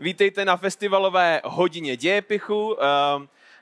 [0.00, 2.78] Vítejte na festivalové hodině dějepichu, uh,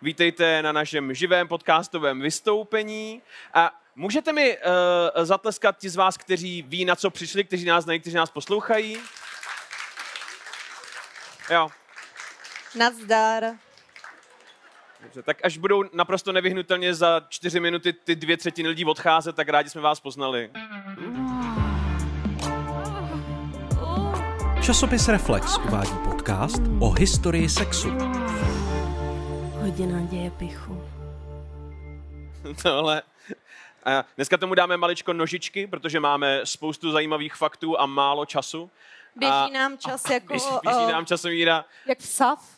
[0.03, 3.23] vítejte na našem živém podcastovém vystoupení
[3.55, 7.85] a můžete mi uh, zatleskat ti z vás, kteří ví, na co přišli, kteří nás
[7.85, 8.99] znají, kteří nás poslouchají?
[11.51, 11.69] Jo.
[12.75, 13.45] Nazdar.
[15.03, 19.49] Dobře, tak až budou naprosto nevyhnutelně za čtyři minuty ty dvě třetiny lidí odcházet, tak
[19.49, 20.51] rádi jsme vás poznali.
[24.67, 27.91] Časopis Reflex uvádí podcast o historii sexu.
[29.53, 30.85] Hodina dějepichu.
[32.63, 33.03] Tohle.
[33.85, 38.71] A dneska tomu dáme maličko nožičky, protože máme spoustu zajímavých faktů a málo času.
[39.17, 41.65] Běží A- nám čas jako, Běží, běží eh, nám časomíra.
[41.87, 42.57] jak vsav,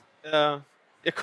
[0.54, 0.62] Uh,
[1.04, 1.22] jako,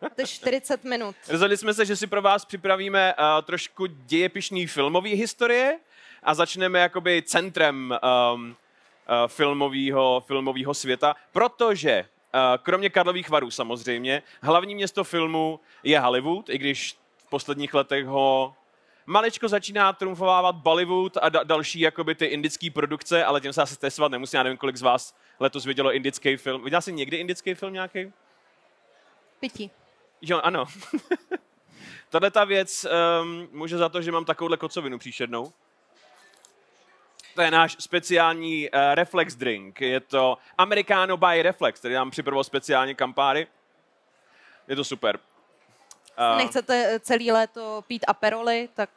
[0.00, 1.16] to je 40 minut.
[1.28, 5.78] rozhodli jsme se, že si pro vás připravíme uh, trošku dějepišný filmový historie
[6.22, 7.98] a začneme jakoby centrem
[8.34, 8.54] um, uh,
[9.26, 16.58] filmového, filmového světa, protože uh, kromě Karlových varů samozřejmě, hlavní město filmu je Hollywood, i
[16.58, 18.54] když v posledních letech ho
[19.06, 23.76] maličko začíná trumfovávat Bollywood a da- další jakoby ty indické produkce, ale tím se asi
[23.76, 24.36] testovat nemusí.
[24.36, 26.64] Já nevím, kolik z vás letos vidělo indický film.
[26.64, 28.12] Viděl jsi někdy indický film nějaký?
[29.40, 29.70] Pití.
[30.22, 30.64] Jo, ano.
[32.10, 32.86] Tahle ta věc
[33.22, 35.52] um, může za to, že mám takovouhle kocovinu příšernou.
[37.34, 39.80] To je náš speciální uh, reflex drink.
[39.80, 43.46] Je to Americano by Reflex, který nám připravil speciálně kampáry.
[44.68, 45.18] Je to super.
[46.18, 48.90] Uh, Nechcete celý léto pít aperoly, tak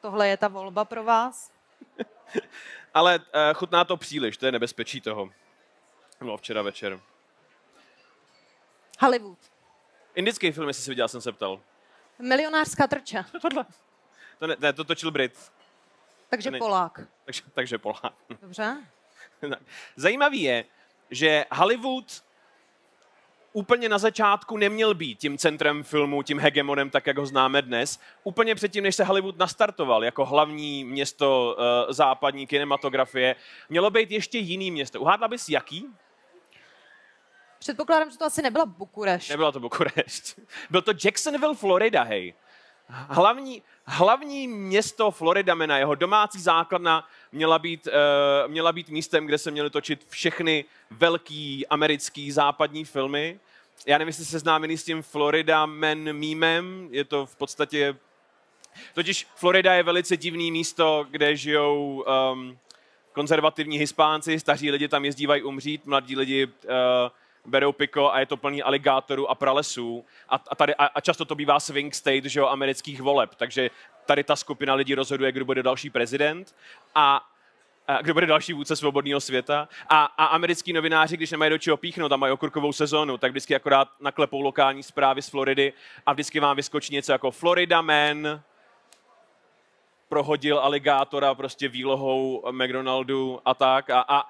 [0.00, 1.52] tohle je ta volba pro vás.
[2.94, 5.30] ale uh, chutná to příliš, to je nebezpečí toho.
[6.20, 7.00] Bylo včera večer.
[9.00, 9.38] Hollywood.
[10.14, 11.60] Indický film, jestli jsi viděl, jsem se ptal.
[12.18, 13.64] Milionářská trča, Tohle.
[14.38, 15.52] To, ne, ne, to točil Brit,
[16.28, 17.00] takže ne- Polák.
[17.24, 18.14] takže, takže Polák.
[18.42, 18.76] Dobře?
[19.40, 19.58] Tak.
[19.96, 20.64] Zajímavý je,
[21.10, 22.22] že Hollywood
[23.52, 28.00] úplně na začátku neměl být tím centrem filmu, tím hegemonem, tak jak ho známe dnes.
[28.24, 33.36] Úplně předtím, než se Hollywood nastartoval jako hlavní město uh, západní kinematografie,
[33.68, 35.00] mělo být ještě jiný město.
[35.00, 35.86] Uhádla bys jaký?
[37.58, 39.30] Předpokládám, že to asi nebyla Bukurešť.
[39.30, 40.38] Nebylo to Bukurešť.
[40.70, 42.34] Byl to Jacksonville, Florida, hej.
[42.88, 49.38] Hlavní, hlavní město Florida, mena, jeho domácí základna měla být, uh, měla být místem, kde
[49.38, 53.40] se měly točit všechny velký americký západní filmy.
[53.86, 56.88] Já nevím, jestli jste seznámený s tím Florida Man mýmem.
[56.90, 57.96] Je to v podstatě...
[58.94, 62.58] Totiž Florida je velice divný místo, kde žijou um,
[63.12, 66.52] konzervativní hispánci, staří lidi tam jezdívají umřít, mladí lidi uh,
[67.46, 70.04] berou piko a je to plný aligátorů a pralesů.
[70.28, 73.70] A, a, tady, a, a často to bývá swing state že jo, amerických voleb, takže
[74.06, 76.54] tady ta skupina lidí rozhoduje, kdo bude další prezident
[76.94, 77.26] a,
[77.88, 79.68] a kdo bude další vůdce svobodného světa.
[79.88, 83.54] A, a americký novináři, když nemají do čeho píchnout a mají okurkovou sezónu, tak vždycky
[83.54, 85.72] akorát naklepou lokální zprávy z Floridy
[86.06, 88.42] a vždycky vám vyskočí něco jako Florida Man,
[90.08, 93.90] prohodil aligátora prostě výlohou McDonaldu a tak.
[93.90, 94.28] A, a,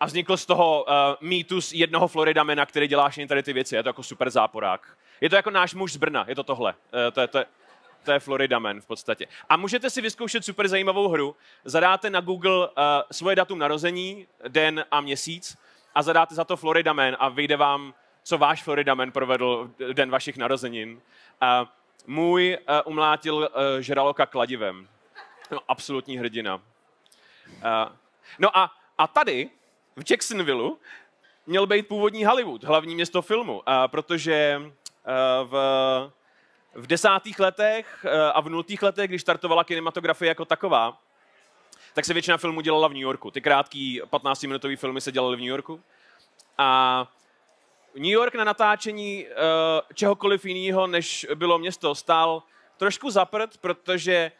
[0.00, 3.76] a vznikl z toho uh, mýtus jednoho Floridamena, který dělá všechny tady ty věci.
[3.76, 4.96] Je to jako super záporák.
[5.20, 6.74] Je to jako náš muž z Brna, je to tohle.
[6.74, 7.46] Uh, to, je, to, je,
[8.04, 9.26] to je Floridaman v podstatě.
[9.48, 11.36] A můžete si vyzkoušet super zajímavou hru.
[11.64, 12.74] Zadáte na Google uh,
[13.12, 15.58] svoje datum narození, den a měsíc
[15.94, 20.92] a zadáte za to Floridaman a vyjde vám, co váš Floridaman provedl den vašich narozenin.
[20.92, 21.68] Uh,
[22.06, 23.46] můj uh, umlátil uh,
[23.80, 24.88] žraloka kladivem.
[25.50, 26.54] No, absolutní hrdina.
[26.54, 26.62] Uh,
[28.38, 29.50] no a, a tady,
[29.96, 30.70] v Jacksonville,
[31.46, 34.70] měl být původní Hollywood, hlavní město filmu, uh, protože uh,
[35.48, 35.52] v,
[36.74, 41.00] v desátých letech uh, a v nultých letech, když startovala kinematografie jako taková,
[41.94, 43.30] tak se většina filmů dělala v New Yorku.
[43.30, 45.80] Ty krátký 15-minutové filmy se dělaly v New Yorku.
[46.58, 47.08] A
[47.94, 49.32] New York na natáčení uh,
[49.94, 52.42] čehokoliv jiného, než bylo město, stál
[52.76, 54.32] trošku zaprt, protože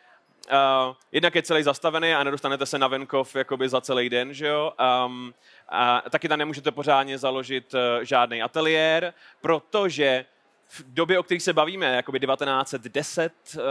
[0.47, 4.47] uh, jednak je celý zastavený a nedostanete se na venkov jakoby za celý den, že
[4.47, 4.73] jo?
[5.07, 5.35] Um,
[5.69, 10.25] a taky tam nemůžete pořádně založit uh, žádný ateliér, protože
[10.69, 13.63] v době, o kterých se bavíme, jakoby 1910, uh,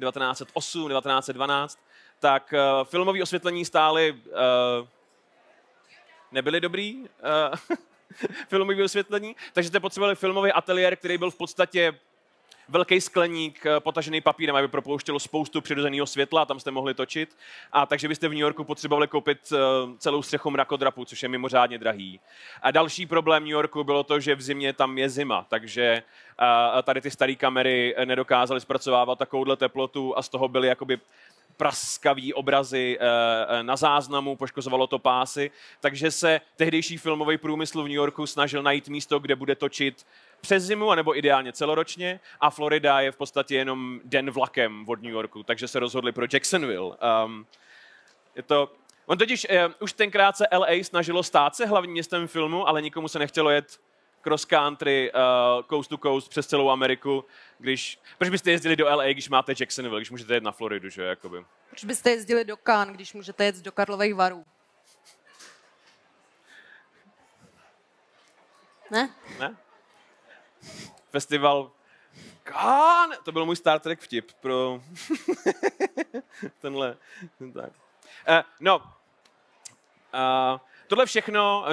[0.00, 1.78] 1908, 1912,
[2.20, 4.88] tak uh, filmové osvětlení stály uh,
[6.32, 7.00] nebyly dobrý.
[7.00, 7.76] Uh,
[8.48, 11.98] filmové osvětlení, takže jste potřebovali filmový ateliér, který byl v podstatě
[12.68, 17.36] velký skleník eh, potažený papírem, aby propouštělo spoustu přirozeného světla tam jste mohli točit.
[17.72, 19.56] A takže byste v New Yorku potřebovali koupit eh,
[19.98, 22.20] celou střechu mrakodrapu, což je mimořádně drahý.
[22.62, 26.02] A další problém New Yorku bylo to, že v zimě tam je zima, takže
[26.78, 30.98] eh, tady ty staré kamery nedokázaly zpracovávat takovouhle teplotu a z toho byly jakoby
[31.56, 37.96] praskavý obrazy eh, na záznamu, poškozovalo to pásy, takže se tehdejší filmový průmysl v New
[37.96, 40.06] Yorku snažil najít místo, kde bude točit
[40.40, 45.12] přes zimu, anebo ideálně celoročně a Florida je v podstatě jenom den vlakem od New
[45.12, 46.96] Yorku, takže se rozhodli pro Jacksonville.
[47.24, 47.46] Um,
[48.34, 48.72] je to,
[49.06, 53.08] on totiž uh, už tenkrát se LA snažilo stát se hlavním městem filmu, ale nikomu
[53.08, 53.80] se nechtělo jet
[54.24, 57.24] cross country, uh, coast to coast přes celou Ameriku,
[57.58, 61.02] když, proč byste jezdili do LA, když máte Jacksonville, když můžete jet na Floridu, že
[61.02, 61.44] jakoby.
[61.68, 64.44] Proč byste jezdili do Cannes, když můžete jet do Karlových varů?
[68.90, 69.14] Ne?
[69.40, 69.56] Ne?
[71.10, 71.70] Festival
[72.44, 73.10] Kán!
[73.22, 74.82] To byl můj Star Trek vtip pro
[76.60, 76.96] tenhle.
[77.54, 77.72] Tak.
[78.28, 80.60] Uh, no, uh,
[80.94, 81.64] tohle všechno,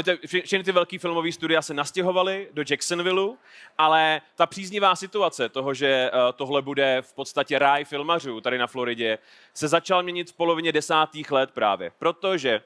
[0.43, 3.37] všechny ty velké filmové studia se nastěhovaly do Jacksonville,
[3.77, 8.67] ale ta příznivá situace toho, že uh, tohle bude v podstatě ráj filmařů tady na
[8.67, 9.17] Floridě,
[9.53, 12.61] se začal měnit v polovině desátých let právě, protože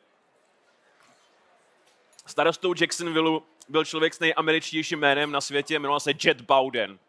[2.25, 6.99] starostou Jacksonville byl člověk s nejameričtějším jménem na světě, jmenoval se Jet Bowden.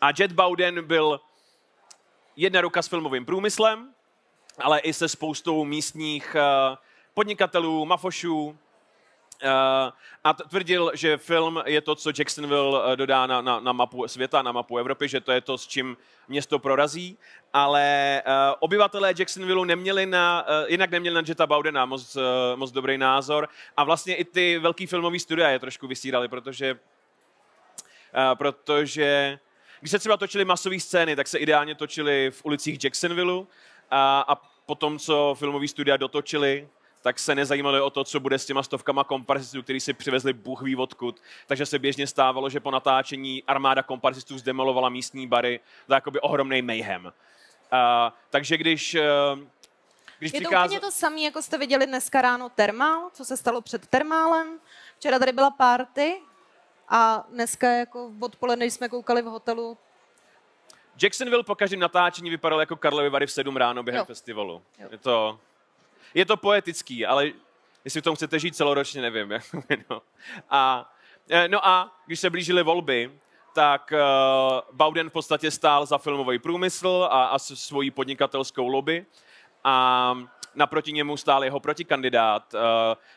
[0.00, 1.20] A Jet Bowden byl
[2.36, 3.94] jedna ruka s filmovým průmyslem,
[4.58, 6.76] ale i se spoustou místních uh,
[7.14, 8.58] podnikatelů, mafošů,
[9.44, 9.92] Uh,
[10.24, 14.52] a tvrdil, že film je to, co Jacksonville dodá na, na, na mapu světa, na
[14.52, 15.96] mapu Evropy, že to je to, s čím
[16.28, 17.18] město prorazí,
[17.52, 22.16] ale uh, obyvatelé Jacksonville neměli na, jinak neměli na Jetta Bowdena moc,
[22.54, 23.48] moc dobrý názor.
[23.76, 26.78] A vlastně i ty velký filmový studia je trošku vysírali, protože,
[28.34, 29.38] protože
[29.80, 33.44] když se třeba točily masové scény, tak se ideálně točily v ulicích Jacksonville
[33.90, 34.34] a, a
[34.66, 36.68] potom, co filmový studia dotočili,
[37.02, 40.62] tak se nezajímali o to, co bude s těma stovkama komparzistů, který si přivezli Bůh
[40.62, 41.22] ví odkud.
[41.46, 45.60] Takže se běžně stávalo, že po natáčení armáda komparzistů zdemolovala místní bary.
[45.86, 47.04] To je jakoby ohromný mayhem.
[47.04, 47.10] Uh,
[48.30, 49.40] takže když uh,
[50.18, 50.68] když je to přichází...
[50.68, 54.58] úplně to samé, jako jste viděli dneska ráno termál, co se stalo před termálem.
[54.96, 56.22] Včera tady byla party
[56.88, 59.78] a dneska jako odpoledne, jsme koukali v hotelu,
[61.02, 64.04] Jacksonville po každém natáčení vypadal jako Karlovy Vary v 7 ráno během jo.
[64.04, 64.62] festivalu.
[64.78, 64.88] Jo.
[64.90, 65.40] Je to
[66.14, 67.30] je to poetický, ale
[67.84, 69.32] jestli v tom chcete žít celoročně, nevím.
[69.90, 70.02] no.
[70.50, 70.92] A,
[71.30, 73.10] e, no a když se blížily volby,
[73.54, 79.06] tak uh, Bowden v podstatě stál za filmový průmysl a, a svojí podnikatelskou lobby
[79.64, 80.18] a
[80.54, 82.60] naproti němu stál jeho protikandidát, uh,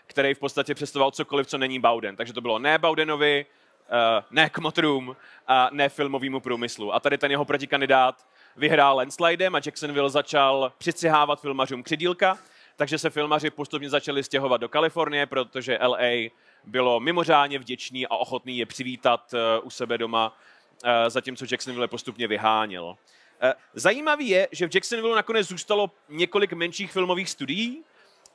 [0.08, 2.16] který v podstatě představoval cokoliv, co není Bowden.
[2.16, 5.16] Takže to bylo ne Bowdenovi, uh, ne kmotrům
[5.48, 6.94] a ne filmovému průmyslu.
[6.94, 12.38] A tady ten jeho protikandidát vyhrál landslidem a Jacksonville začal přicihávat filmařům křidílka
[12.76, 16.30] takže se filmaři postupně začali stěhovat do Kalifornie, protože LA
[16.64, 20.38] bylo mimořádně vděčný a ochotný je přivítat eh, u sebe doma,
[20.84, 22.98] eh, zatímco Jacksonville postupně vyháněl.
[23.42, 27.84] Eh, zajímavý je, že v Jacksonville nakonec zůstalo několik menších filmových studií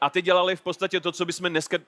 [0.00, 1.78] a ty dělali v podstatě to, co bychom dneska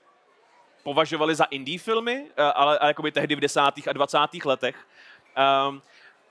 [0.83, 4.75] považovali za indie filmy, ale, ale jakoby tehdy v desátých a dvacátých letech.
[5.67, 5.81] Um,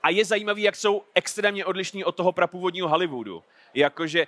[0.03, 3.43] a je zajímavý, jak jsou extrémně odlišní od toho prapůvodního Hollywoodu.
[3.73, 4.27] Jakože,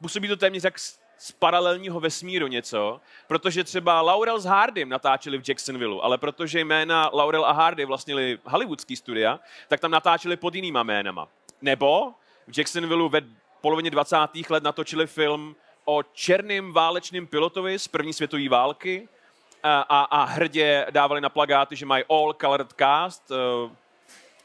[0.00, 0.78] působí to téměř jak
[1.18, 7.10] z paralelního vesmíru něco, protože třeba Laurel s Hardym natáčeli v Jacksonville, ale protože jména
[7.12, 11.28] Laurel a Hardy vlastnili hollywoodský studia, tak tam natáčeli pod jinýma jménama.
[11.62, 12.12] Nebo
[12.46, 13.20] v Jacksonville ve
[13.60, 14.16] polovině 20.
[14.50, 19.08] let natočili film o černém válečném pilotovi z první světové války
[19.62, 23.70] a, a, a hrdě dávali na plagáty, že mají all colored cast, eh,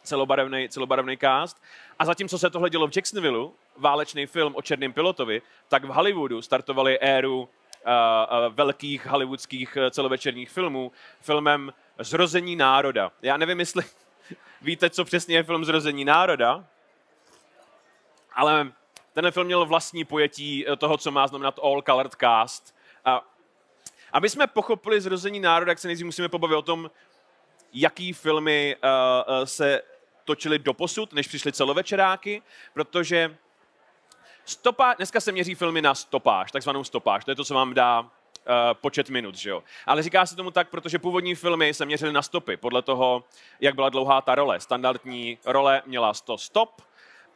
[0.03, 1.61] celobarevný, celobarevný cast.
[1.99, 3.49] A zatímco se tohle dělo v Jacksonville,
[3.79, 9.89] válečný film o černém pilotovi, tak v Hollywoodu startovali éru uh, uh, velkých hollywoodských uh,
[9.89, 13.11] celovečerních filmů filmem Zrození národa.
[13.21, 13.83] Já nevím, jestli
[14.61, 16.65] víte, co přesně je film Zrození národa,
[18.33, 18.71] ale
[19.13, 22.75] ten film měl vlastní pojetí toho, co má znamenat all colored cast.
[23.05, 23.21] A
[24.11, 26.91] aby jsme pochopili Zrození národa, tak se nejdřív musíme pobavit o tom,
[27.73, 29.81] jaký filmy uh, se
[30.25, 32.41] točili do posud, než přišly celovečeráky,
[32.73, 33.37] protože
[34.45, 37.25] Stopa, dneska se měří filmy na stopáž, takzvanou stopáž.
[37.25, 38.07] To je to, co vám dá uh,
[38.73, 39.63] počet minut, že jo.
[39.85, 43.23] Ale říká se tomu tak, protože původní filmy se měřily na stopy, podle toho,
[43.59, 44.59] jak byla dlouhá ta role.
[44.59, 46.81] Standardní role měla 100 stop,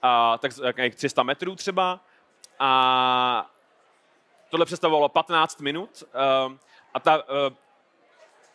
[0.02, 2.00] a tak, tak 300 metrů třeba.
[2.60, 3.50] A
[4.50, 6.04] tohle představovalo 15 minut.
[6.48, 6.54] Uh,
[6.94, 7.54] a ta, uh,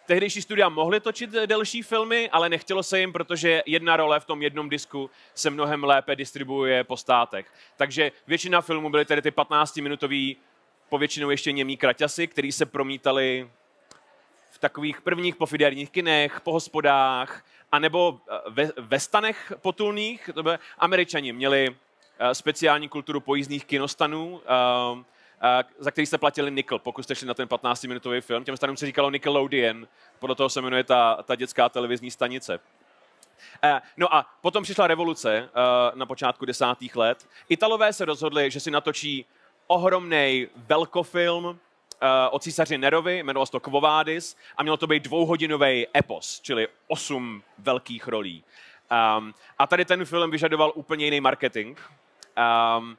[0.09, 4.43] tehdejší studia mohly točit delší filmy, ale nechtělo se jim, protože jedna role v tom
[4.43, 7.53] jednom disku se mnohem lépe distribuuje po státech.
[7.77, 10.37] Takže většina filmů byly tedy ty 15-minutový,
[10.88, 13.50] povětšinou ještě němý kraťasy, který se promítali
[14.50, 20.31] v takových prvních pofiderních kinech, po hospodách, anebo eh, ve, ve stanech potulných.
[20.35, 21.77] To by, američani měli
[22.33, 24.41] speciální kulturu pojízdných kinostanů,
[25.78, 28.45] za který jste platili Nickel, pokud jste šli na ten 15-minutový film.
[28.45, 32.61] Těm stanům se říkalo Nickelodeon, podle toho se jmenuje ta, ta dětská televizní stanice.
[33.97, 35.49] No a potom přišla revoluce
[35.95, 37.28] na počátku desátých let.
[37.49, 39.26] Italové se rozhodli, že si natočí
[39.66, 41.57] ohromný velkofilm, uh,
[42.30, 46.68] o císaři Nerovi, jmenovalo se to Quo Vadis, a mělo to být dvouhodinový epos, čili
[46.88, 48.45] osm velkých rolí.
[49.18, 51.78] Um, a tady ten film vyžadoval úplně jiný marketing.
[52.78, 52.97] Um,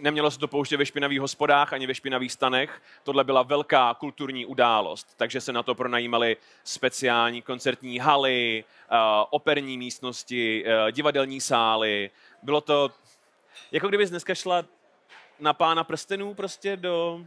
[0.00, 2.82] nemělo se to pouštět ve špinavých hospodách ani ve špinavých stanech.
[3.02, 8.98] Tohle byla velká kulturní událost, takže se na to pronajímali speciální koncertní haly, uh,
[9.30, 12.10] operní místnosti, uh, divadelní sály.
[12.42, 12.90] Bylo to,
[13.72, 14.64] jako kdyby dneska šla
[15.40, 17.26] na pána prstenů prostě do, uh,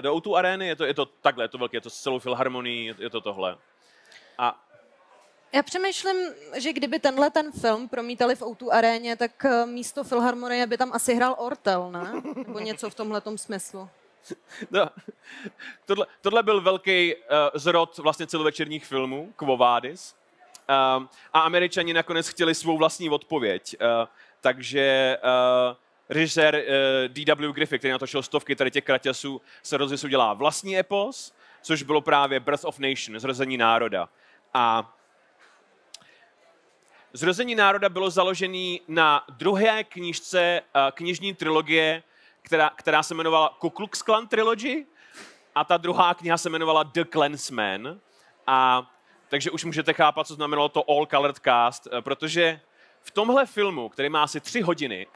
[0.00, 2.18] do O2 arény, je to, je to takhle, je to velké, je to s celou
[2.18, 3.56] filharmonií, je to tohle.
[4.38, 4.64] A
[5.54, 6.16] já přemýšlím,
[6.56, 10.92] že kdyby tenhle ten film promítali v O2 aréně, tak eh, místo Filharmonie by tam
[10.92, 12.22] asi hrál Ortel, ne?
[12.46, 13.88] Nebo něco v tomhle smyslu.
[14.70, 14.88] No,
[15.84, 17.20] tohle, tohle byl velký uh,
[17.54, 20.14] zrod vlastně celovečerních filmů, Quo Vadis.
[20.68, 23.76] Uh, a američani nakonec chtěli svou vlastní odpověď.
[23.80, 24.08] Uh,
[24.40, 25.76] takže uh,
[26.08, 26.62] režisér uh,
[27.08, 27.52] D.W.
[27.52, 31.32] Griffith, který natočil stovky tady těch kratěsů, se rozhodl, dělá vlastní epos,
[31.62, 34.08] což bylo právě Birth of Nation, Zrození národa.
[34.54, 34.94] A
[37.12, 42.02] Zrození národa bylo založený na druhé knižce uh, knižní trilogie,
[42.42, 44.86] která, která se jmenovala Ku Klux Klan Trilogy
[45.54, 48.00] a ta druhá kniha se jmenovala The Clansman.
[48.46, 48.90] A
[49.28, 52.60] takže už můžete chápat, co znamenalo to All Colored Cast, eh, protože
[53.02, 55.06] v tomhle filmu, který má asi tři hodiny,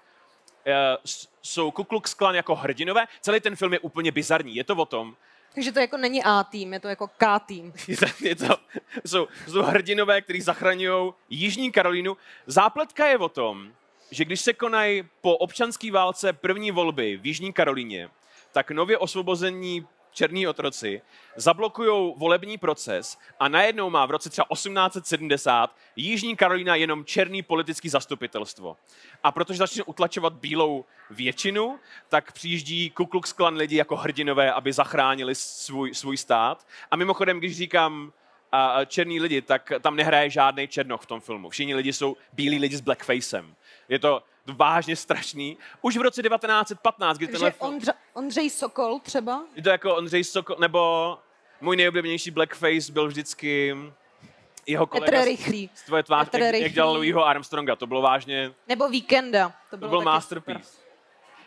[0.66, 0.96] Eh,
[1.42, 3.06] jsou Ku Klux Klan jako hrdinové.
[3.20, 4.56] Celý ten film je úplně bizarní.
[4.56, 5.16] Je to o tom,
[5.56, 7.72] takže to jako není A tým, je to jako K tým.
[8.20, 8.56] je to,
[9.04, 12.16] jsou, jsou hrdinové, kteří zachraňují Jižní Karolínu.
[12.46, 13.72] Zápletka je o tom,
[14.10, 18.08] že když se konají po občanské válce první volby v Jižní Karolíně,
[18.52, 19.86] tak nově osvobození
[20.16, 21.02] černí otroci,
[21.36, 27.88] zablokují volební proces a najednou má v roce třeba 1870 Jižní Karolína jenom černý politický
[27.88, 28.76] zastupitelstvo.
[29.22, 34.72] A protože začne utlačovat bílou většinu, tak přijíždí Ku Klux Klan lidi jako hrdinové, aby
[34.72, 36.66] zachránili svůj, svůj stát.
[36.90, 38.12] A mimochodem, když říkám
[38.52, 41.50] a černý lidi, tak tam nehraje žádný černoch v tom filmu.
[41.50, 43.54] Všichni lidi jsou bílí lidi s blackfacem.
[43.88, 45.58] Je to vážně strašný.
[45.82, 47.52] Už v roce 1915, kdy tenhle.
[47.58, 49.44] Ondře, Ondřej Sokol třeba?
[49.54, 51.18] Je to jako Ondřej Sokol, nebo
[51.60, 53.76] můj nejoblíbenější blackface byl vždycky
[54.66, 55.70] jeho kolega Petr Rychlý.
[55.74, 58.52] z tvoje tvář, jak, jak dělal Louisho Armstronga, to bylo vážně...
[58.68, 59.52] Nebo Víkenda.
[59.70, 60.62] To, bylo to byl masterpiece.
[60.64, 60.86] Super.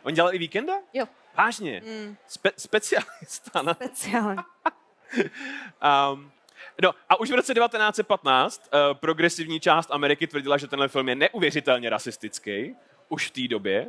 [0.04, 0.74] On dělal i Víkenda?
[0.94, 1.06] Jo.
[1.38, 1.82] Vážně?
[1.86, 2.18] Mm.
[2.30, 3.62] Spe- specialista.
[3.62, 3.74] Ne?
[3.74, 4.42] Speciální.
[6.14, 6.32] um,
[6.82, 11.16] No a už v roce 1915 uh, progresivní část Ameriky tvrdila, že tenhle film je
[11.16, 12.76] neuvěřitelně rasistický,
[13.10, 13.88] už v té době.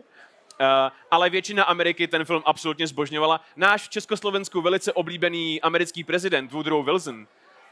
[0.60, 0.66] Uh,
[1.10, 3.40] ale většina Ameriky ten film absolutně zbožňovala.
[3.56, 7.26] Náš v Československu velice oblíbený americký prezident Woodrow Wilson,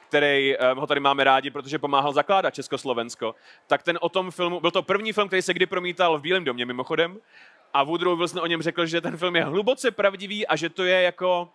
[0.08, 3.34] který uh, ho tady máme rádi, protože pomáhal zakládat Československo,
[3.66, 6.44] tak ten o tom filmu, byl to první film, který se kdy promítal v Bílém
[6.44, 7.18] domě mimochodem,
[7.74, 10.84] a Woodrow Wilson o něm řekl, že ten film je hluboce pravdivý a že to
[10.84, 11.48] je jako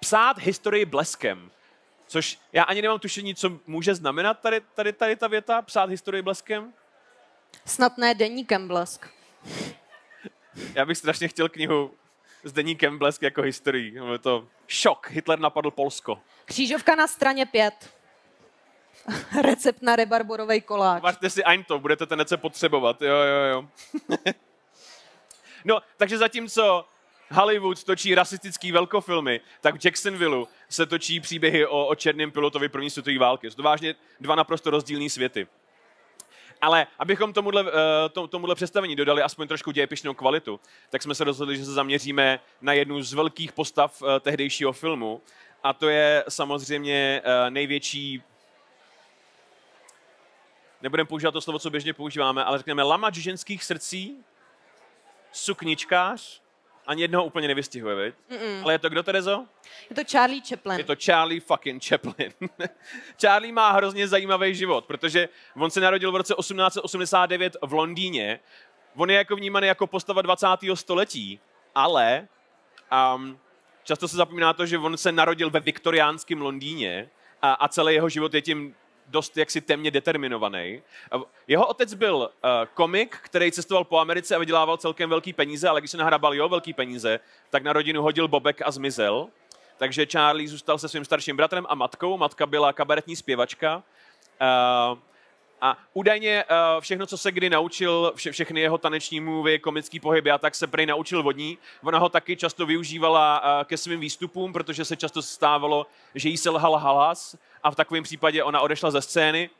[0.00, 1.50] psát historii bleskem.
[2.06, 6.22] Což já ani nemám tušení, co může znamenat tady, tady, tady ta věta, psát historii
[6.22, 6.72] bleskem.
[7.64, 9.08] Snad ne deníkem blesk.
[10.74, 11.94] Já bych strašně chtěl knihu
[12.44, 13.94] s deníkem blesk jako historií.
[14.12, 15.10] Je to šok.
[15.10, 16.20] Hitler napadl Polsko.
[16.44, 17.90] Křížovka na straně pět.
[19.42, 21.02] Recept na rebarborový koláč.
[21.02, 23.02] Vařte si to, budete ten recept potřebovat.
[23.02, 23.68] Jo, jo, jo.
[25.64, 26.84] no, takže zatímco
[27.30, 32.90] Hollywood točí rasistický velkofilmy, tak v Jacksonville se točí příběhy o, o černém pilotovi první
[32.90, 33.50] světové války.
[33.50, 35.46] Jsou to vážně dva naprosto rozdílné světy.
[36.60, 37.62] Ale abychom tomuhle,
[38.16, 42.40] uh, tomuhle představení dodali aspoň trošku dějepišnou kvalitu, tak jsme se rozhodli, že se zaměříme
[42.60, 45.22] na jednu z velkých postav uh, tehdejšího filmu.
[45.62, 48.22] A to je samozřejmě uh, největší
[50.82, 54.24] nebudeme používat to slovo, co běžně používáme, ale řekneme lamač ženských srdcí,
[55.32, 56.43] sukničkář,
[56.86, 58.14] ani jednoho úplně nevystihuje, viď?
[58.30, 58.62] Mm-mm.
[58.62, 59.46] Ale je to kdo, Terezo?
[59.90, 60.78] Je to Charlie Chaplin.
[60.78, 62.32] Je to Charlie fucking Chaplin.
[63.20, 68.40] Charlie má hrozně zajímavý život, protože on se narodil v roce 1889 v Londýně.
[68.96, 70.46] On je jako vnímaný jako postava 20.
[70.74, 71.40] století,
[71.74, 72.28] ale
[73.16, 73.38] um,
[73.84, 77.10] často se zapomíná to, že on se narodil ve viktoriánském Londýně
[77.42, 78.74] a, a celý jeho život je tím
[79.06, 80.82] dost jaksi temně determinovaný.
[81.48, 85.80] Jeho otec byl uh, komik, který cestoval po Americe a vydělával celkem velký peníze, ale
[85.80, 87.20] když se nahrabal jeho velký peníze,
[87.50, 89.28] tak na rodinu hodil bobek a zmizel.
[89.76, 92.16] Takže Charlie zůstal se svým starším bratrem a matkou.
[92.16, 93.82] Matka byla kabaretní zpěvačka.
[94.40, 94.98] Uh,
[95.60, 100.30] A údajně uh, všechno, co se kdy naučil, vše, všechny jeho taneční mluvy, komický pohyby
[100.30, 101.58] a tak se prej naučil vodní.
[101.82, 106.76] Ona ho taky často využívala ke svým výstupům, protože se často stávalo, že jí selhal
[106.76, 109.50] halas a v takovém případě ona odešla ze scény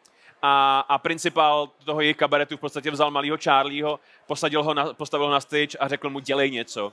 [0.43, 5.27] a, a principál toho jejich kabaretu v podstatě vzal malého Charlieho, posadil ho na, postavil
[5.27, 6.93] ho na stage a řekl mu dělej něco.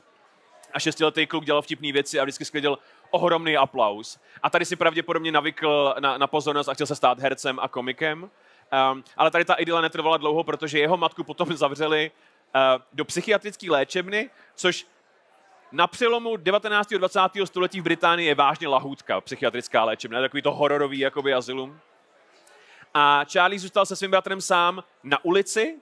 [0.73, 2.77] A šestiletý kluk dělal vtipné věci a vždycky sklidil
[3.09, 4.19] ohromný aplaus.
[4.43, 8.23] A tady si pravděpodobně navykl na, na pozornost a chtěl se stát hercem a komikem.
[8.23, 12.11] Um, ale tady ta idyla netrvala dlouho, protože jeho matku potom zavřeli
[12.55, 12.61] uh,
[12.93, 14.87] do psychiatrické léčebny, což
[15.71, 16.91] na přelomu 19.
[16.91, 17.19] a 20.
[17.45, 21.79] století v Británii je vážně lahůdka, psychiatrická léčebna, takový to hororový jakoby azylum.
[22.93, 25.75] A Charlie zůstal se svým bratrem sám na ulici,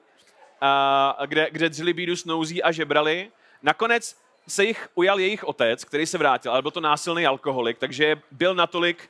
[0.62, 3.31] uh, kde, kde dřili bídu, snouzí a žebrali.
[3.63, 4.17] Nakonec
[4.48, 8.55] se jich ujal jejich otec, který se vrátil, ale byl to násilný alkoholik, takže byl
[8.55, 9.10] natolik,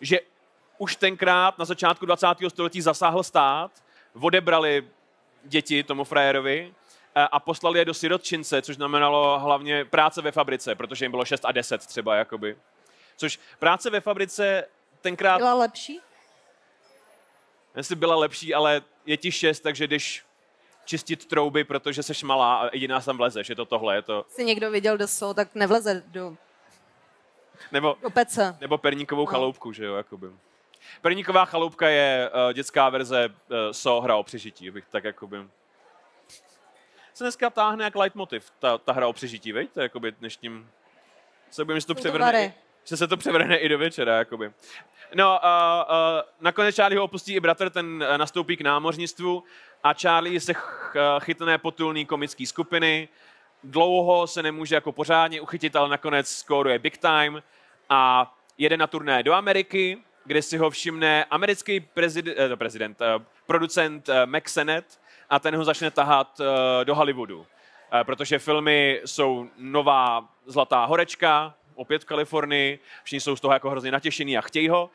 [0.00, 0.20] že
[0.78, 2.26] už tenkrát na začátku 20.
[2.48, 3.70] století zasáhl stát,
[4.20, 4.88] odebrali
[5.44, 6.74] děti tomu frajerovi
[7.14, 11.44] a poslali je do sirotčince, což znamenalo hlavně práce ve fabrice, protože jim bylo 6
[11.44, 12.56] a 10 třeba, jakoby.
[13.16, 14.64] Což práce ve fabrice
[15.00, 15.38] tenkrát...
[15.38, 16.00] Byla lepší?
[17.76, 20.24] Jestli byla lepší, ale je ti 6, takže když
[20.84, 24.24] čistit trouby, protože seš malá a jediná tam vlezeš, je to tohle, je to...
[24.28, 26.36] Si někdo viděl, do so, tak nevleze do,
[27.72, 28.56] nebo, do pece.
[28.60, 29.26] Nebo perníkovou no.
[29.26, 30.26] chaloupku, že jo, jakoby.
[31.02, 35.36] Perníková chaloupka je uh, dětská verze uh, so hra o přežití, bych tak jakoby...
[37.14, 39.70] Se dneska táhne jak leitmotiv, ta, ta hra o přežití, veď?
[39.70, 40.70] To je jakoby dnešním...
[41.50, 44.52] Se budeme, že to převrne, že se to převrne i do večera, jakoby.
[45.14, 45.50] No, uh,
[45.80, 49.44] uh, nakonec Charlie ho opustí i bratr, ten uh, nastoupí k námořnictvu
[49.82, 53.08] a Charlie se ch, uh, chytne potulný komický skupiny.
[53.64, 57.42] Dlouho se nemůže jako pořádně uchytit, ale nakonec skóruje big time
[57.88, 63.24] a jede na turné do Ameriky, kde si ho všimne americký prezident, eh, prezident eh,
[63.46, 64.99] producent eh, Max Sennett
[65.30, 67.46] a ten ho začne tahat eh, do Hollywoodu.
[67.92, 73.70] Eh, protože filmy jsou nová zlatá horečka, opět v Kalifornii, všichni jsou z toho jako
[73.70, 74.90] hrozně natěšení a chtějí ho.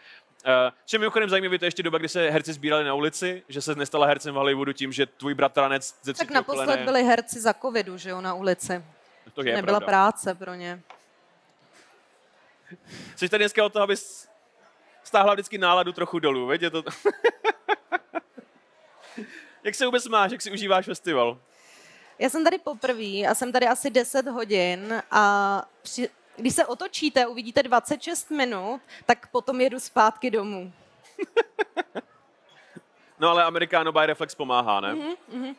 [0.46, 0.52] Uh,
[0.86, 3.76] čím mimochodem zajímavé, to je ještě doba, kdy se herci sbírali na ulici, že se
[3.76, 6.86] nestala hercem v Hollywoodu tím, že tvůj bratranec ze Tak naposled kolené...
[6.86, 8.84] byli herci za covidu, že jo, na ulici.
[9.34, 9.92] To je Nebyla pravda.
[9.92, 10.82] práce pro ně.
[13.16, 14.30] Jsi tady dneska o to, abys
[15.04, 16.62] stáhla vždycky náladu trochu dolů, veď?
[16.62, 16.84] Je to...
[19.66, 21.38] jak se vůbec máš, jak si užíváš festival?
[22.20, 27.28] Já jsem tady poprvé a jsem tady asi 10 hodin a při, když se otočíte,
[27.28, 30.74] uvidíte 26 minut, tak potom jedu zpátky domů.
[33.20, 34.96] no ale Americano by Reflex pomáhá, ne?
[34.96, 35.56] Mm-hmm.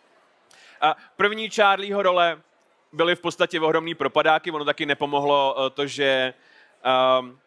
[0.81, 2.41] A první Charlieho role
[2.93, 6.35] byly v podstatě ohromný propadáky, ono taky nepomohlo eh, to, že
[7.21, 7.41] um,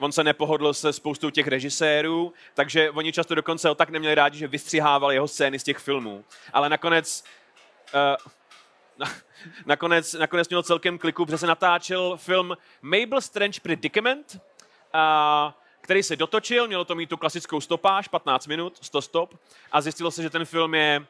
[0.00, 4.38] on se nepohodl se spoustou těch režisérů, takže oni často dokonce ho tak neměli rádi,
[4.38, 6.24] že vystřihávali jeho scény z těch filmů.
[6.52, 7.24] Ale nakonec
[7.94, 8.30] uh,
[9.66, 14.40] nakonec, nakonec měl celkem kliku, protože se natáčel film Mabel Strange Predicament,
[14.92, 19.34] a, který se dotočil, mělo to mít tu klasickou stopáž, 15 minut, 100 stop,
[19.72, 21.06] a zjistilo se, že ten film je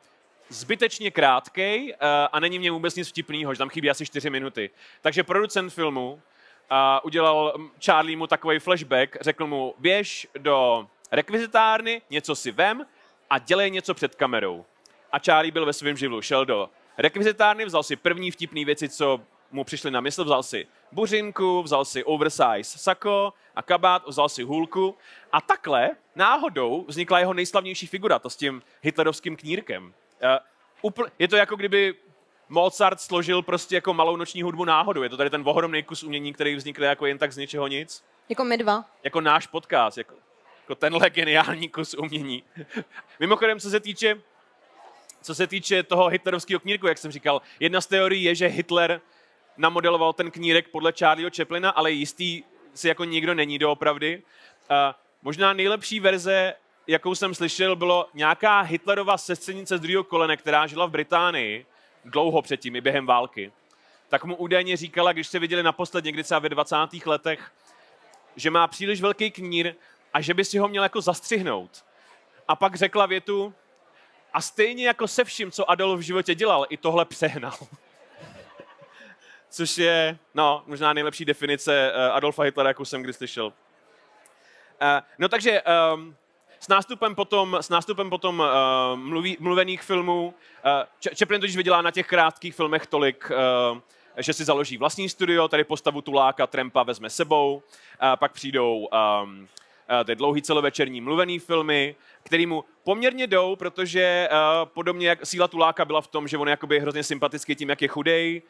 [0.49, 1.95] zbytečně krátký
[2.33, 4.71] a není mě vůbec nic vtipného, že tam chybí asi 4 minuty.
[5.01, 6.23] Takže producent filmu
[6.71, 7.55] a udělal
[7.85, 12.87] Charlie mu takový flashback, řekl mu, běž do rekvizitárny, něco si vem
[13.31, 14.65] a dělej něco před kamerou.
[15.13, 19.21] A Charlie byl ve svém živlu, šel do rekvizitárny, vzal si první vtipné věci, co
[19.51, 24.43] mu přišly na mysl, vzal si buřinku, vzal si oversize sako a kabát, vzal si
[24.43, 24.97] hůlku
[25.33, 29.95] a takhle náhodou vznikla jeho nejslavnější figura, to s tím hitlerovským knírkem.
[30.83, 31.95] Uh, je to jako kdyby
[32.51, 35.03] Mozart složil prostě jako malou noční hudbu náhodou.
[35.03, 38.05] Je to tady ten ohromný kus umění, který vznikl jako jen tak z ničeho nic.
[38.29, 38.85] Jako my dva.
[39.05, 40.15] Jako náš podcast, jako,
[40.63, 42.43] jako tenhle geniální kus umění.
[43.21, 44.21] Mimochodem, co se týče
[45.23, 49.01] co se týče toho hitlerovského knírku, jak jsem říkal, jedna z teorií je, že Hitler
[49.57, 52.43] namodeloval ten knírek podle Charlieho Chaplina, ale jistý
[52.75, 54.23] si jako nikdo není doopravdy.
[54.71, 54.77] Uh,
[55.23, 56.55] možná nejlepší verze,
[56.87, 61.67] jakou jsem slyšel, bylo nějaká Hitlerova sestřenice z druhého kolene, která žila v Británii
[62.05, 63.53] dlouho předtím, i během války.
[64.09, 66.77] Tak mu údajně říkala, když se viděli naposled někdy třeba ve 20.
[67.07, 67.53] letech,
[68.37, 69.75] že má příliš velký knír
[70.13, 71.85] a že by si ho měl jako zastřihnout.
[72.49, 73.55] A pak řekla větu,
[74.33, 77.59] a stejně jako se vším, co Adolf v životě dělal, i tohle přehnal.
[79.51, 83.47] Což je, no, možná nejlepší definice uh, Adolfa Hitlera, jakou jsem kdy slyšel.
[83.47, 83.53] Uh,
[85.19, 85.63] no takže
[85.95, 86.17] um,
[86.61, 90.35] s nástupem potom, s nástupem potom uh, mluví, mluvených filmů,
[91.05, 93.31] uh, Chaplin totiž vydělá na těch krátkých filmech tolik,
[93.73, 93.79] uh,
[94.17, 97.63] že si založí vlastní studio, tady postavu Tuláka, Trempa vezme sebou,
[98.03, 98.89] uh, pak přijdou
[99.23, 99.49] um,
[100.05, 105.85] ty dlouhý celovečerní mluvený filmy, který mu poměrně jdou, protože uh, podobně jak síla Tuláka
[105.85, 108.43] byla v tom, že on je jakoby hrozně sympatický tím, jak je chudej,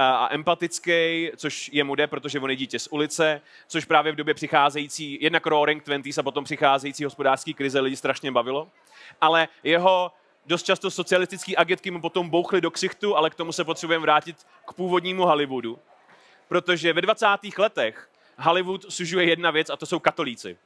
[0.00, 4.34] a empatický, což jemu jde, protože on je dítě z ulice, což právě v době
[4.34, 8.68] přicházející, jednak Roaring Twenties a potom přicházející hospodářské krize lidi strašně bavilo.
[9.20, 10.12] Ale jeho
[10.46, 14.36] dost často socialistický agitky mu potom bouchly do ksichtu, ale k tomu se potřebujeme vrátit
[14.68, 15.78] k původnímu Hollywoodu.
[16.48, 17.26] Protože ve 20.
[17.58, 20.56] letech Hollywood sužuje jedna věc a to jsou katolíci.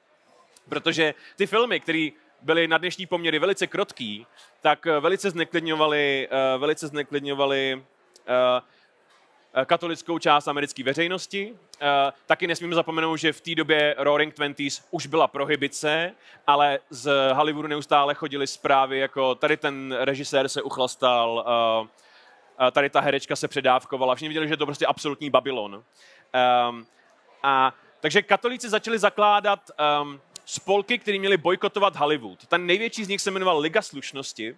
[0.69, 2.09] Protože ty filmy, které
[2.43, 4.27] byly na dnešní poměry velice krotký,
[4.61, 7.83] tak velice zneklidňovali, uh, velice zneklidňovali
[8.27, 8.61] Eh,
[9.65, 11.55] katolickou část americké veřejnosti.
[11.81, 16.15] Eh, taky nesmíme zapomenout, že v té době Roaring Twenties už byla prohibice,
[16.47, 21.45] ale z Hollywoodu neustále chodili zprávy, jako tady ten režisér se uchlastal,
[22.67, 24.15] eh, tady ta herečka se předávkovala.
[24.15, 25.85] Všichni viděli, že je to prostě absolutní Babylon.
[26.33, 26.87] Ehm,
[27.43, 29.71] a takže katolíci začali zakládat
[30.03, 32.47] um, spolky, které měly bojkotovat Hollywood.
[32.47, 34.57] Ten největší z nich se jmenoval Liga slušnosti,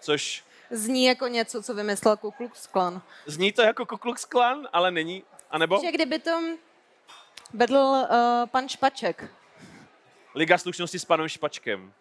[0.00, 3.02] což Zní jako něco, co vymyslel Ku Klux Klan.
[3.26, 5.24] Zní to jako Ku Klux Klan, ale není.
[5.50, 5.80] A nebo?
[5.84, 6.40] Že kdyby to
[7.52, 8.06] vedl uh,
[8.46, 9.30] pan Špaček.
[10.34, 11.92] Liga slušnosti s panem Špačkem.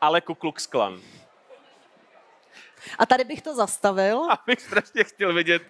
[0.00, 1.00] Ale Ku Klux Klan.
[2.98, 4.24] A tady bych to zastavil.
[4.30, 5.62] A bych strašně chtěl vidět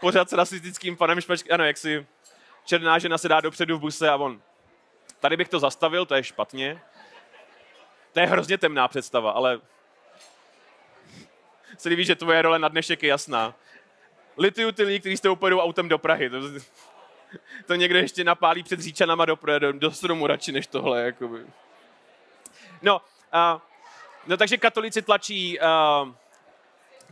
[0.00, 1.54] pořád s rasistickým panem Špačkem.
[1.54, 2.06] Ano, jak si
[2.64, 4.42] černá žena se dá dopředu v buse a on.
[5.20, 6.82] Tady bych to zastavil, to je špatně.
[8.12, 9.60] To je hrozně temná představa, ale
[11.78, 13.54] se líbí, že tvoje role na dnešek je jasná.
[14.38, 16.30] Lituju ty lidi, kteří s tebou autem do Prahy.
[16.30, 16.40] To,
[17.66, 21.02] to někdo ještě napálí před říčanama do, do, do stromu radši než tohle.
[21.02, 21.46] Jakoby.
[22.82, 23.00] No,
[23.34, 23.60] uh,
[24.26, 26.12] no, takže katolici tlačí, uh,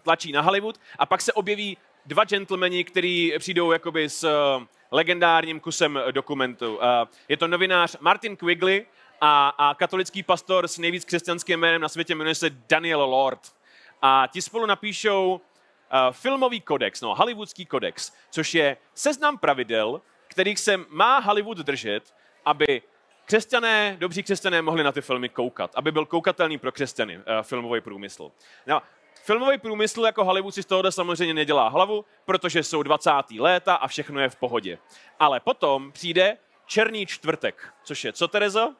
[0.02, 5.60] tlačí na Hollywood a pak se objeví dva gentlemani, kteří přijdou jakoby s uh, legendárním
[5.60, 6.76] kusem dokumentu.
[6.76, 6.82] Uh,
[7.28, 8.86] je to novinář Martin Quigley
[9.20, 13.40] a, a katolický pastor s nejvíc křesťanským jménem na světě jmenuje se Daniel Lord
[14.02, 15.40] a ti spolu napíšou uh,
[16.10, 22.82] filmový kodex, no, hollywoodský kodex, což je seznam pravidel, kterých se má Hollywood držet, aby
[23.24, 27.80] křesťané, dobří křesťané mohli na ty filmy koukat, aby byl koukatelný pro křesťany uh, filmový
[27.80, 28.30] průmysl.
[28.66, 28.82] No,
[29.24, 33.10] filmový průmysl jako Hollywood si z tohohle samozřejmě nedělá hlavu, protože jsou 20.
[33.38, 34.78] léta a všechno je v pohodě.
[35.18, 38.74] Ale potom přijde Černý čtvrtek, což je co, Terezo?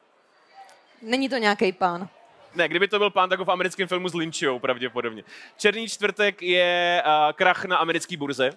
[1.01, 2.09] Není to nějaký pán.
[2.55, 5.23] Ne, kdyby to byl pán, tak v americkém filmu Lynchou pravděpodobně.
[5.57, 8.49] Černý čtvrtek je uh, krach na americké burze,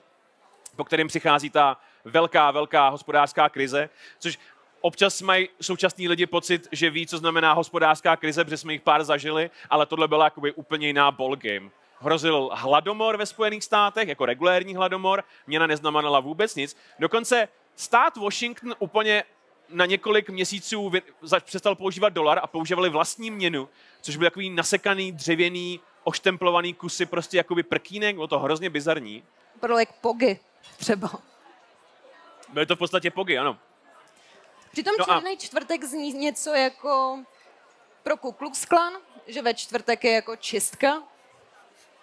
[0.77, 4.39] po kterém přichází ta velká, velká hospodářská krize, což
[4.81, 9.05] občas mají současní lidi pocit, že ví, co znamená hospodářská krize, protože jsme jich pár
[9.05, 11.71] zažili, ale tohle byla jakoby úplně jiná ball game.
[12.01, 16.77] Hrozil hladomor ve Spojených státech, jako regulérní hladomor, měna neznamenala vůbec nic.
[16.99, 19.25] Dokonce stát Washington úplně
[19.68, 20.92] na několik měsíců
[21.40, 23.68] přestal používat dolar a používali vlastní měnu,
[24.00, 29.24] což byl takový nasekaný, dřevěný, oštemplovaný kusy, prostě jakoby prkínek, bylo to hrozně bizarní.
[29.61, 30.40] Bylo jak pogy
[30.76, 31.11] třeba.
[32.48, 33.59] Byly to v podstatě pogy, ano.
[34.72, 35.37] Přitom no černý a...
[35.37, 37.24] čtvrtek zní něco jako
[38.02, 38.92] pro Ku Klux Klan,
[39.26, 41.02] že ve čtvrtek je jako čistka.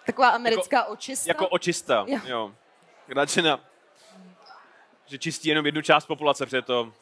[0.06, 1.30] Taková americká jako, očista.
[1.30, 2.20] Jako očista, jo.
[2.24, 2.54] jo.
[3.08, 3.60] Radšena,
[5.06, 6.92] že čistí jenom jednu část populace, protože to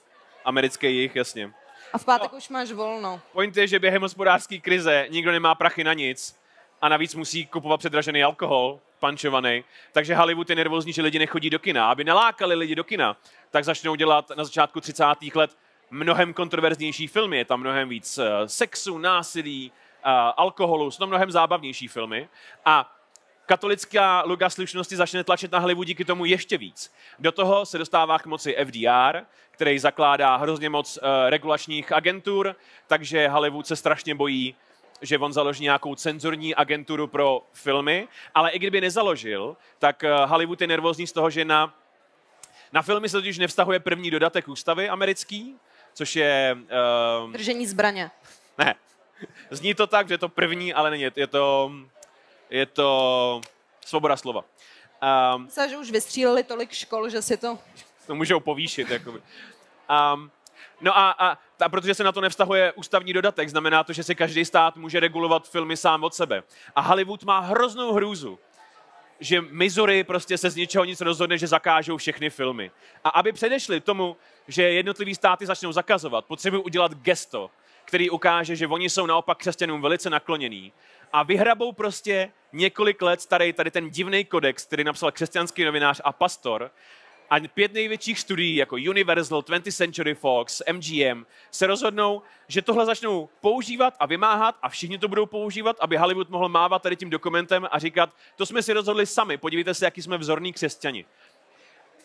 [0.45, 1.53] americké jich, jasně.
[1.93, 2.39] A v pátek no.
[2.39, 3.21] už máš volno.
[3.33, 6.41] Point je, že během hospodářské krize nikdo nemá prachy na nic
[6.83, 9.65] a navíc musí kupovat předražený alkohol, pančovaný.
[9.93, 11.91] Takže Hollywood je nervózní, že lidi nechodí do kina.
[11.91, 13.17] Aby nalákali lidi do kina,
[13.51, 15.05] tak začnou dělat na začátku 30.
[15.35, 15.57] let
[15.91, 17.37] mnohem kontroverznější filmy.
[17.39, 19.73] Je tam mnohem víc uh, sexu, násilí,
[20.07, 22.29] uh, alkoholu, jsou to mnohem zábavnější filmy.
[22.65, 22.97] A
[23.47, 26.93] katolická luga slušnosti začne tlačit na Hollywood díky tomu ještě víc.
[27.19, 33.29] Do toho se dostává k moci FDR, který zakládá hrozně moc uh, regulačních agentur, takže
[33.29, 34.55] Hollywood se strašně bojí,
[35.03, 40.61] že on založí nějakou cenzorní agenturu pro filmy, ale i kdyby nezaložil, tak uh, Hollywood
[40.61, 41.75] je nervózní z toho, že na,
[42.73, 45.57] na filmy se totiž nevztahuje první dodatek ústavy americký,
[45.95, 46.57] což je...
[47.25, 48.11] Uh, Držení zbraně.
[48.59, 48.75] Ne,
[49.51, 51.73] zní to tak, že je to první, ale není, je to
[52.55, 53.41] je to
[53.87, 54.45] svoboda slova.
[55.35, 57.59] Um, Myslím, že už vystříleli tolik škol, že si to...
[58.07, 58.91] To můžou povýšit.
[58.91, 59.19] Jakoby.
[59.19, 60.31] Um,
[60.81, 64.15] no a, a, a protože se na to nevztahuje ústavní dodatek, znamená to, že si
[64.15, 66.43] každý stát může regulovat filmy sám od sebe.
[66.77, 68.39] A Hollywood má hroznou hrůzu,
[69.21, 72.71] že Missouri prostě se z ničeho nic rozhodne, že zakážou všechny filmy.
[73.05, 74.17] A aby předešli tomu,
[74.49, 77.51] že jednotlivý státy začnou zakazovat, potřebují udělat gesto,
[77.85, 80.73] který ukáže, že oni jsou naopak křesťanům velice naklonění
[81.15, 86.13] a vyhrabou prostě několik let starý tady ten divný kodex, který napsal křesťanský novinář a
[86.13, 86.71] pastor,
[87.31, 93.29] A pět největších studií, jako Universal, 20th Century Fox, MGM, se rozhodnou, že tohle začnou
[93.41, 97.69] používat a vymáhat a všichni to budou používat, aby Hollywood mohl mávat tady tím dokumentem
[97.71, 101.05] a říkat, to jsme si rozhodli sami, podívejte se, jaký jsme vzorní křesťani.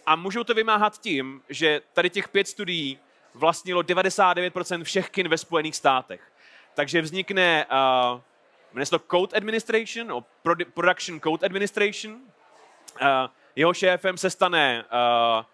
[0.06, 3.00] A můžou to vymáhat tím, že tady těch pět studií
[3.34, 6.22] vlastnilo 99% všech kin ve Spojených státech.
[6.74, 8.22] Takže vznikne, uh,
[8.74, 10.26] jmenuje se to Code Administration, no,
[10.74, 12.14] Production Code Administration.
[12.14, 13.08] Uh,
[13.56, 15.46] jeho šéfem se stane uh,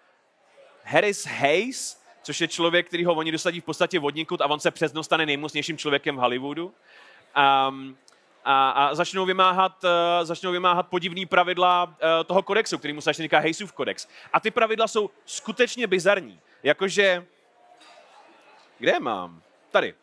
[0.83, 4.71] Harris Hayes, což je člověk, který ho oni dosadí v podstatě vodníkud a on se
[4.71, 6.73] přes stane nejmocnějším člověkem v Hollywoodu.
[7.67, 7.97] Um,
[8.45, 9.89] a, a začnou, vymáhat, uh,
[10.23, 11.91] začnou vymáhat podivný pravidla uh,
[12.25, 14.07] toho kodexu, který mu se říká Hayesův kodex.
[14.33, 16.39] A ty pravidla jsou skutečně bizarní.
[16.63, 17.25] Jakože,
[18.79, 19.41] kde je mám?
[19.71, 19.93] Tady.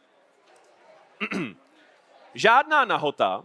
[2.35, 3.45] žádná nahota,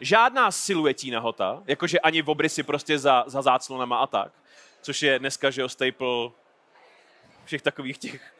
[0.00, 4.32] žádná siluetí nahota, jakože ani v obrysy prostě za, za záclonama a tak,
[4.80, 6.30] což je dneska, že jo, staple
[7.44, 8.32] všech takových těch...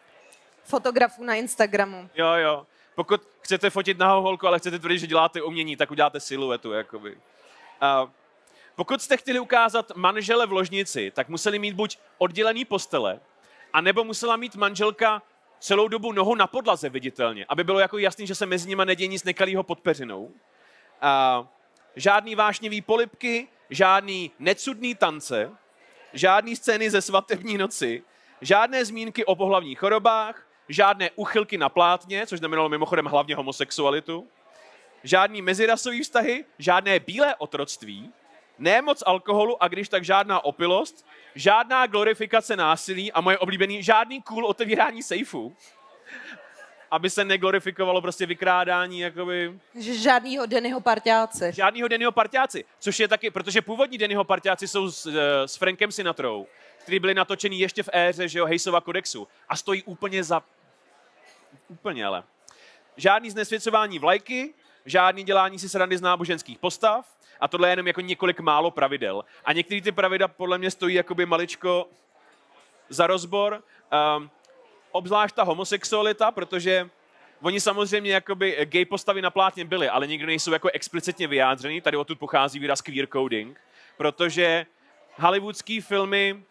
[0.65, 2.11] Fotografů na Instagramu.
[2.15, 2.67] Jo, jo.
[2.95, 7.15] Pokud chcete fotit nahou holku, ale chcete tvrdit, že děláte umění, tak uděláte siluetu, jakoby.
[7.15, 8.11] Uh,
[8.77, 13.21] pokud jste chtěli ukázat manžele v ložnici, tak museli mít buď oddělený postele,
[13.73, 15.23] anebo musela mít manželka
[15.61, 19.09] celou dobu nohu na podlaze viditelně, aby bylo jako jasný, že se mezi nimi neděje
[19.09, 20.31] nic nekalýho pod peřinou.
[21.01, 21.44] A
[21.97, 25.51] žádný vášnivý polipky, žádný necudný tance,
[26.12, 28.03] žádný scény ze svatební noci,
[28.40, 34.29] žádné zmínky o pohlavních chorobách, žádné uchylky na plátně, což znamenalo mimochodem hlavně homosexualitu,
[35.03, 38.12] žádný mezirasový vztahy, žádné bílé otroctví,
[38.59, 44.23] ne moc alkoholu a když tak žádná opilost, žádná glorifikace násilí a moje oblíbený, žádný
[44.23, 45.57] cool otevírání sejfu.
[46.90, 49.59] Aby se neglorifikovalo prostě vykrádání, jakoby...
[49.81, 51.53] Žádnýho Dennyho parťáci.
[51.53, 55.92] Žádnýho Dennyho parťáci, což je taky, protože původní Dennyho parťáci jsou s, eh, s Frankem
[55.92, 56.47] Sinatrou,
[56.83, 59.29] který byli natočený ještě v éře, že jo, Hejsova kodexu.
[59.49, 60.42] A stojí úplně za...
[61.68, 62.23] Úplně ale.
[62.97, 68.01] Žádný znesvěcování vlajky, žádný dělání si srandy z náboženských postav, a tohle je jenom jako
[68.01, 69.24] několik málo pravidel.
[69.44, 71.88] A některé ty pravidla podle mě stojí jakoby maličko
[72.88, 73.62] za rozbor.
[74.16, 74.31] Um,
[74.92, 76.90] obzvlášť ta homosexualita, protože
[77.42, 81.81] oni samozřejmě jakoby gay postavy na plátně byly, ale nikdy nejsou jako explicitně vyjádřený.
[81.81, 83.61] Tady odtud pochází výraz queer coding,
[83.96, 84.66] protože
[85.16, 86.42] hollywoodský filmy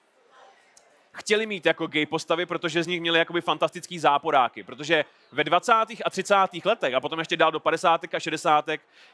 [1.17, 4.63] chtěli mít jako gay postavy, protože z nich měli jakoby fantastický záporáky.
[4.63, 5.73] Protože ve 20.
[6.05, 6.35] a 30.
[6.65, 8.01] letech a potom ještě dál do 50.
[8.13, 8.65] a 60.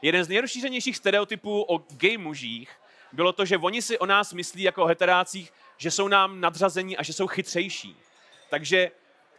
[0.02, 2.70] jeden z nejrozšířenějších stereotypů o gay mužích
[3.14, 6.96] bylo to, že oni si o nás myslí jako o heterácích, že jsou nám nadřazení
[6.96, 7.96] a že jsou chytřejší.
[8.50, 8.90] Takže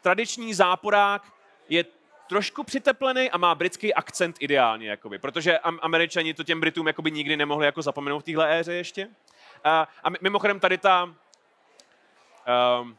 [0.02, 1.34] tradiční záporák
[1.70, 1.86] je
[2.28, 7.38] trošku přiteplený a má britský akcent ideálně, jakoby, protože američani to těm Britům jakoby nikdy
[7.38, 9.08] nemohli jako zapomenout v téhle éře ještě.
[9.64, 11.16] A, a mimochodem tady ta,
[12.82, 12.98] um,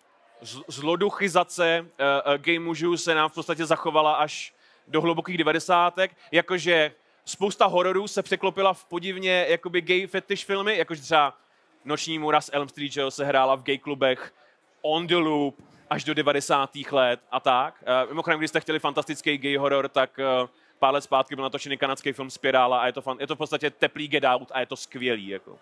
[0.69, 1.87] zloduchizace uh,
[2.33, 4.55] uh, gay mužů se nám v podstatě zachovala až
[4.89, 6.93] do hlubokých devadesátek, jakože
[7.25, 11.39] spousta hororů se překlopila v podivně jakoby gay fetish filmy, jakože třeba
[11.85, 14.33] Noční můra z Elm Street, že se hrála v gay klubech
[14.83, 16.71] On the Loop až do 90.
[16.91, 17.75] let a tak.
[17.83, 21.79] Uh, mimochodem, když jste chtěli fantastický gay horor, tak uh, pár let zpátky byl natočený
[21.79, 24.61] kanadský film Spirála a je to, fan, je to v podstatě teplý Get Out a
[24.61, 25.29] je to skvělý.
[25.29, 25.59] Jako.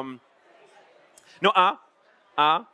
[0.00, 0.20] Um,
[1.40, 1.84] no a,
[2.36, 2.64] a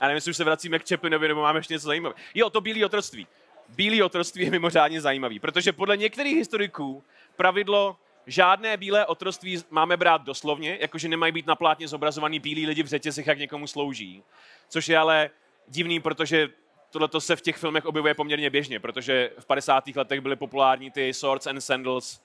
[0.00, 2.18] já nevím, jestli už se vracíme k Čepinovi, nebo máme ještě něco zajímavého.
[2.34, 3.26] Jo, to bílé otroctví.
[3.68, 7.04] Bílé otroctví je mimořádně zajímavý, protože podle některých historiků
[7.36, 12.82] pravidlo žádné bílé otroctví máme brát doslovně, jakože nemají být na plátně zobrazovaný bílí lidi
[12.82, 14.22] v řetězech, jak někomu slouží.
[14.68, 15.30] Což je ale
[15.68, 16.48] divný, protože
[16.90, 19.84] tohle se v těch filmech objevuje poměrně běžně, protože v 50.
[19.96, 22.20] letech byly populární ty Swords and Sandals,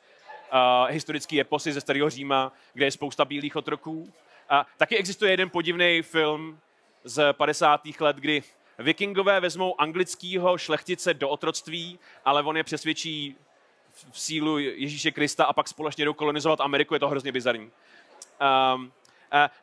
[0.53, 4.13] uh, historický eposy ze Starého Říma, kde je spousta bílých otroků.
[4.49, 6.59] A taky existuje jeden podivný film
[7.05, 7.81] z 50.
[7.99, 8.43] let, kdy
[8.79, 13.35] vikingové vezmou anglického šlechtice do otroctví, ale on je přesvědčí
[14.11, 17.71] v sílu Ježíše Krista a pak společně jdou kolonizovat Ameriku, je to hrozně bizarní.
[18.75, 18.89] Um, uh,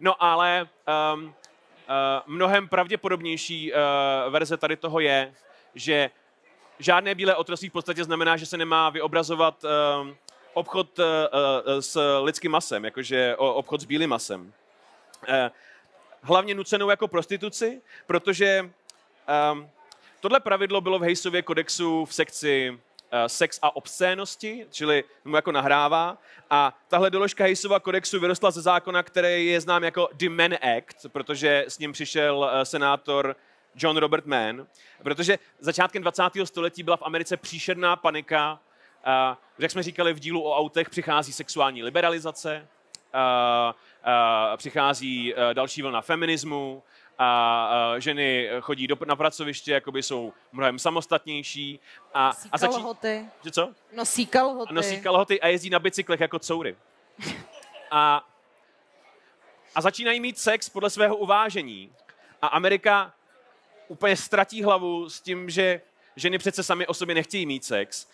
[0.01, 0.69] no ale
[1.15, 1.33] um, uh,
[2.27, 3.79] mnohem pravděpodobnější uh,
[4.33, 5.35] verze tady toho je,
[5.75, 6.11] že
[6.79, 10.09] žádné bílé otroctví v podstatě znamená, že se nemá vyobrazovat uh,
[10.53, 14.53] obchod uh, uh, s lidským masem, jakože obchod s bílým masem.
[15.29, 15.35] Uh,
[16.23, 18.71] hlavně nucenou jako prostituci, protože
[19.53, 19.71] um,
[20.21, 22.79] tohle pravidlo bylo v Hejsově kodexu v sekci uh,
[23.27, 26.19] sex a obscénosti, čili mu jako nahrává.
[26.51, 31.07] A tahle doložka Hejsova kodexu vyrostla ze zákona, který je znám jako The Mann Act,
[31.13, 33.37] protože s ním přišel uh, senátor
[33.77, 34.67] John Robert Mann,
[35.03, 36.23] protože začátkem 20.
[36.45, 38.61] století byla v Americe příšerná panika.
[39.07, 42.69] Uh, jak jsme říkali v dílu o autech, přichází sexuální liberalizace,
[44.57, 46.83] přichází další vlna feminismu,
[47.19, 51.81] a ženy chodí do, na pracoviště, jakoby jsou mnohem samostatnější.
[52.15, 52.73] A, a začí...
[52.73, 53.27] kalhoty.
[53.45, 53.73] Že co?
[53.93, 54.75] Nosí kalhoty.
[54.75, 56.77] Nosí kalhoty a jezdí na bicyklech jako coury.
[57.91, 58.29] A,
[59.75, 61.93] a začínají mít sex podle svého uvážení.
[62.43, 63.13] A Amerika
[63.89, 65.81] úplně ztratí hlavu s tím, že
[66.17, 68.09] ženy přece sami o sobě nechtějí mít sex.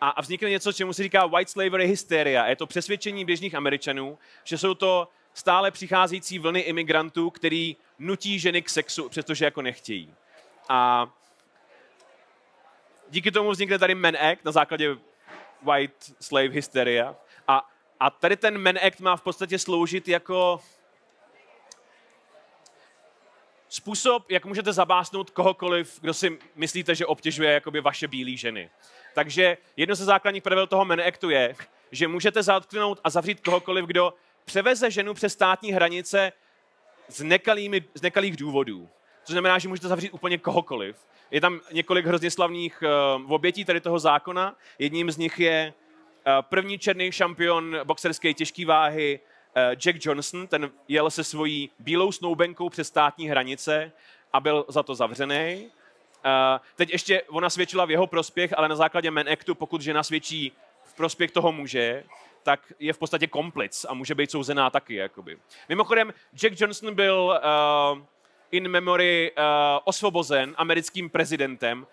[0.00, 2.46] A, a vznikne něco, čemu se říká white slavery hysteria.
[2.46, 8.62] Je to přesvědčení běžných Američanů, že jsou to stále přicházející vlny imigrantů, který nutí ženy
[8.62, 10.14] k sexu, přestože jako nechtějí.
[10.68, 11.08] A
[13.10, 14.96] díky tomu vznikne tady Men Act na základě
[15.62, 17.16] White Slave Hysteria.
[17.48, 20.60] A, a tady ten Men Act má v podstatě sloužit jako
[23.76, 28.70] způsob, jak můžete zabásnout kohokoliv, kdo si myslíte, že obtěžuje jakoby vaše bílé ženy.
[29.14, 31.54] Takže jedno ze základních pravidel toho Men Actu je,
[31.92, 36.32] že můžete zatknout a zavřít kohokoliv, kdo převeze ženu přes státní hranice
[37.08, 38.88] z, nekalými, z nekalých důvodů.
[39.24, 40.96] Což znamená, že můžete zavřít úplně kohokoliv.
[41.30, 44.56] Je tam několik hrozně slavných uh, obětí tady toho zákona.
[44.78, 49.20] Jedním z nich je uh, první černý šampion boxerské těžké váhy
[49.74, 50.46] Jack Johnson.
[50.46, 53.92] Ten jel se svojí bílou snoubenkou přes státní hranice
[54.32, 55.66] a byl za to zavřený.
[55.66, 60.02] Uh, teď ještě ona svědčila v jeho prospěch, ale na základě Men Actu, pokud žena
[60.02, 60.52] svědčí
[60.84, 62.04] v prospěch toho muže,
[62.42, 64.94] tak je v podstatě komplic a může být souzená taky.
[64.94, 65.38] Jakoby.
[65.68, 67.40] Mimochodem, Jack Johnson byl
[67.94, 68.02] uh,
[68.50, 69.44] in memory uh,
[69.84, 71.86] osvobozen americkým prezidentem.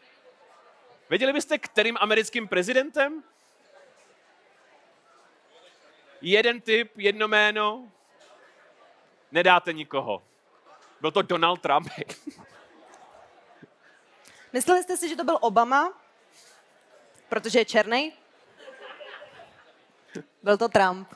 [1.10, 3.24] Věděli byste, kterým americkým prezidentem?
[6.26, 7.92] Jeden typ, jedno jméno.
[9.32, 10.24] Nedáte nikoho.
[11.02, 11.88] Byl to Donald Trump.
[14.54, 16.02] Mysleli jste si, že to byl Obama?
[17.30, 18.14] Protože je černý?
[20.44, 21.14] Byl to Trump.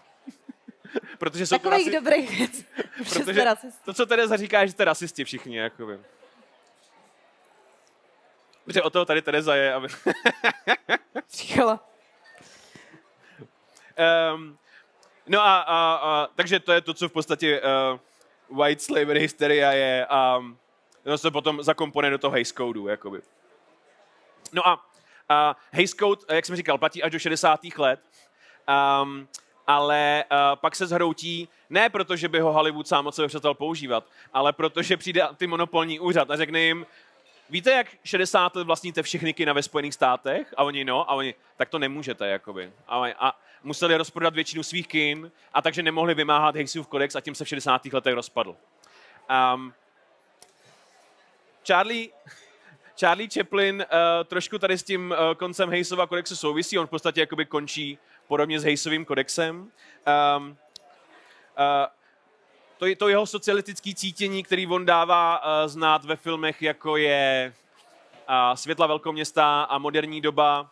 [1.17, 1.91] Protože jsou Takových rasi...
[1.91, 2.65] dobrých věcí.
[2.97, 3.45] Protože
[3.85, 5.57] to, co Tereza říká, je, že jste rasisti všichni.
[5.57, 5.99] Jakoby.
[8.65, 9.87] Protože o toho tady Tereza je, aby...
[11.29, 11.87] Říkala.
[14.35, 14.57] um,
[15.27, 19.71] no a, a, a, takže to je to, co v podstatě uh, white slavery hysteria
[19.71, 20.57] je a um,
[21.03, 23.21] to se potom zakomponuje do toho Hays Codeu, jakoby.
[24.53, 24.85] No a,
[25.29, 27.59] a Hays Code, jak jsem říkal, platí až do 60.
[27.77, 27.99] let
[29.03, 29.27] Um,
[29.67, 33.53] ale uh, pak se zhroutí ne proto, že by ho Hollywood sám od sebe přestal
[33.53, 36.85] používat, ale protože přijde ty monopolní úřad a řekne jim,
[37.49, 40.53] víte, jak 60 let vlastníte všechny kina ve Spojených státech?
[40.57, 42.71] A oni no, a oni, tak to nemůžete, jakoby.
[42.88, 47.36] A, a museli rozprodat většinu svých kin a takže nemohli vymáhat Hayesův kodex a tím
[47.36, 47.86] se v 60.
[47.86, 48.55] letech rozpadl.
[49.53, 49.73] Um,
[51.67, 52.10] Charlie,
[52.99, 57.19] Charlie Chaplin uh, trošku tady s tím uh, koncem Hayesova kodexu souvisí, on v podstatě
[57.19, 59.55] jakoby končí podobně s Hejsovým kodexem.
[60.38, 60.57] Um, uh,
[62.77, 67.53] to, je, to jeho socialistické cítění, který on dává uh, znát ve filmech, jako je
[68.29, 70.69] uh, Světla velkoměsta a Moderní doba,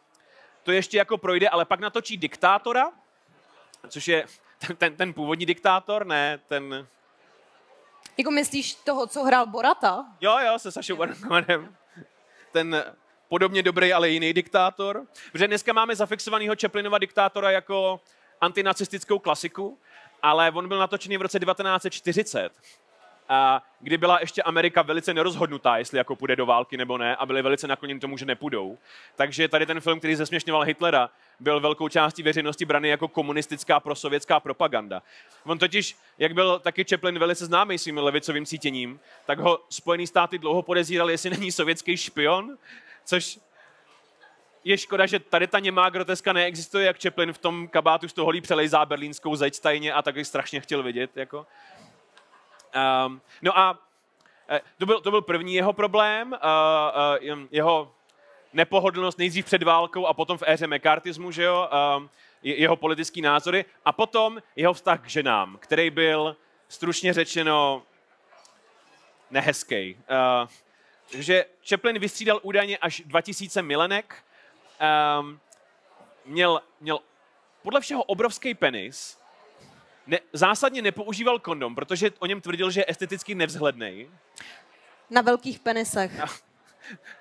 [0.64, 2.92] to ještě jako projde, ale pak natočí Diktátora,
[3.90, 4.26] což je
[4.68, 6.88] ten, ten, ten původní diktátor, ne ten...
[8.18, 10.06] Jako myslíš toho, co hrál Borata?
[10.22, 11.70] Jo, jo, se Sašou Baron
[12.52, 12.84] Ten
[13.30, 15.06] podobně dobrý, ale jiný diktátor.
[15.32, 18.02] Protože dneska máme zafixovaného Chaplinova diktátora jako
[18.42, 19.80] antinacistickou klasiku,
[20.26, 22.52] ale on byl natočený v roce 1940,
[23.30, 27.26] a kdy byla ještě Amerika velice nerozhodnutá, jestli jako půjde do války nebo ne, a
[27.26, 28.78] byli velice nakloněni tomu, že nepůjdou.
[29.16, 31.10] Takže tady ten film, který zesměšňoval Hitlera,
[31.40, 35.02] byl velkou částí veřejnosti brany jako komunistická prosovětská propaganda.
[35.44, 40.38] On totiž, jak byl taky Chaplin velice známý svým levicovým cítěním, tak ho Spojený státy
[40.38, 42.58] dlouho podezírali, jestli není sovětský špion,
[43.06, 43.40] což
[44.66, 48.26] je škoda, že tady ta němá groteska neexistuje, jak Chaplin v tom kabátu z toho
[48.26, 51.18] holí přelejzá berlínskou zeď tajně a tak strašně chtěl vidět.
[51.18, 51.48] Jako.
[53.08, 53.80] Um, no a
[54.50, 57.92] eh, to byl, to byl první jeho problém, uh, uh, jeho
[58.54, 62.08] nepohodlnost nejdřív před válkou a potom v éře McCarthyismu, že jo, uh,
[62.44, 66.36] jeho politický názory a potom jeho vztah k ženám, který byl
[66.68, 67.84] stručně řečeno
[69.32, 69.98] nehezký.
[70.42, 74.16] Uh, že Chaplin vystřídal údajně až 2000 milenek,
[75.20, 75.40] um,
[76.26, 77.00] měl, měl
[77.64, 79.20] podle všeho obrovský penis,
[80.08, 84.10] ne, zásadně nepoužíval kondom, protože o něm tvrdil, že je esteticky nevzhledný.
[85.10, 86.18] Na velkých penisech.
[86.18, 86.26] Na,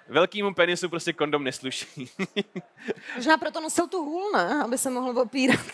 [0.08, 2.10] velkýmu penisu prostě kondom nesluší.
[3.16, 4.62] Možná proto nosil tu hůl, ne?
[4.64, 5.66] Aby se mohl opírat.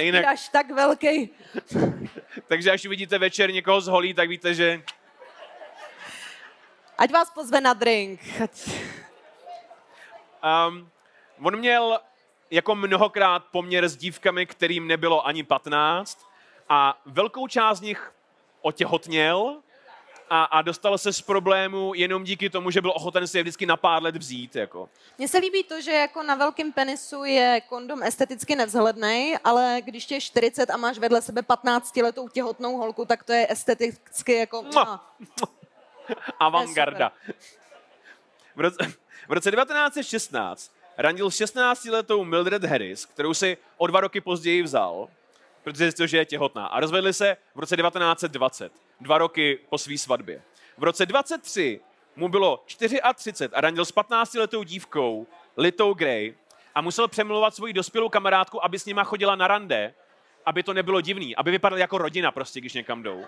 [0.00, 0.24] Jinak...
[0.24, 1.30] Až tak velký.
[2.48, 4.82] Takže až uvidíte večer někoho z holí, tak víte, že
[6.98, 8.20] Ať vás pozve na drink.
[10.68, 10.90] Um,
[11.42, 11.98] on měl
[12.50, 16.26] jako mnohokrát poměr s dívkami, kterým nebylo ani 15
[16.68, 18.12] A velkou část z nich
[18.62, 19.56] otěhotněl
[20.30, 23.66] a, a dostal se z problému jenom díky tomu, že byl ochoten si je vždycky
[23.66, 24.56] na pár let vzít.
[24.56, 24.88] Jako.
[25.18, 30.06] Mně se líbí to, že jako na velkém penisu je kondom esteticky nevzhledný, ale když
[30.06, 34.34] tě je 40 a máš vedle sebe 15 letou těhotnou holku, tak to je esteticky
[34.34, 34.62] jako...
[34.62, 35.14] Mua.
[36.38, 37.12] Avantgarda.
[38.56, 38.92] V roce,
[39.30, 45.08] v roce 1916 randil 16-letou Mildred Harris, kterou si o dva roky později vzal,
[45.62, 46.66] protože zjistil, že je těhotná.
[46.66, 50.42] A rozvedli se v roce 1920, dva roky po své svatbě.
[50.78, 51.80] V roce 23
[52.16, 55.26] mu bylo 34 a randil s 15-letou dívkou
[55.56, 56.34] Litou Gray
[56.74, 59.94] a musel přemluvat svoji dospělou kamarádku, aby s nima chodila na rande,
[60.46, 63.24] aby to nebylo divný, aby vypadal jako rodina prostě, když někam jdou.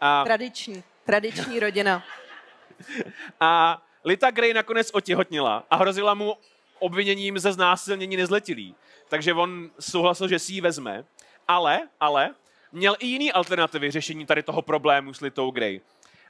[0.00, 0.24] A...
[0.24, 2.02] Tradiční, tradiční rodina.
[3.40, 6.36] a Lita Gray nakonec otěhotnila a hrozila mu
[6.78, 8.74] obviněním ze znásilnění nezletilý.
[9.08, 11.04] Takže on souhlasil, že si ji vezme.
[11.48, 12.34] Ale, ale,
[12.72, 15.80] měl i jiný alternativy řešení tady toho problému s Litou Gray.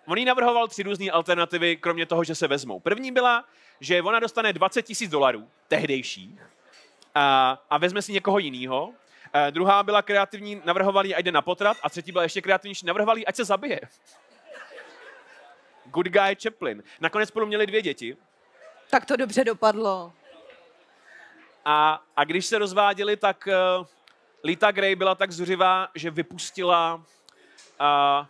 [0.07, 2.81] On jí navrhoval tři různé alternativy, kromě toho, že se vezmou.
[2.81, 3.45] První byla,
[3.81, 6.41] že ona dostane 20 tisíc dolarů, tehdejších,
[7.15, 8.93] a, a vezme si někoho jiného.
[9.51, 11.77] druhá byla kreativní, navrhovali, ať jde na potrat.
[11.83, 13.81] A třetí byla ještě kreativnější, navrhovali, ať se zabije.
[15.91, 16.83] Good Guy Chaplin.
[17.01, 18.17] Nakonec spolu měli dvě děti.
[18.91, 20.13] Tak to dobře dopadlo.
[21.65, 23.87] A, a když se rozváděli, tak uh,
[24.45, 26.95] Lita Gray byla tak zuřivá, že vypustila...
[26.95, 28.27] Uh,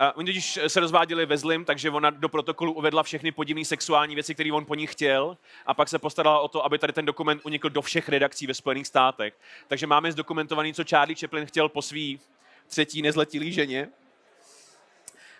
[0.00, 4.14] uh, oni když se rozváděli ve zlim, takže ona do protokolu uvedla všechny podivné sexuální
[4.14, 5.36] věci, které on po ní chtěl
[5.66, 8.54] a pak se postarala o to, aby tady ten dokument unikl do všech redakcí ve
[8.54, 9.34] Spojených státech.
[9.68, 12.20] Takže máme zdokumentovaný, co Charlie Chaplin chtěl po svý
[12.66, 13.88] třetí nezletilý ženě.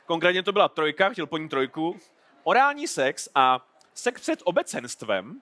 [0.08, 2.00] Konkrétně to byla trojka, chtěl po ní trojku.
[2.42, 5.40] Orální sex a sex před obecenstvem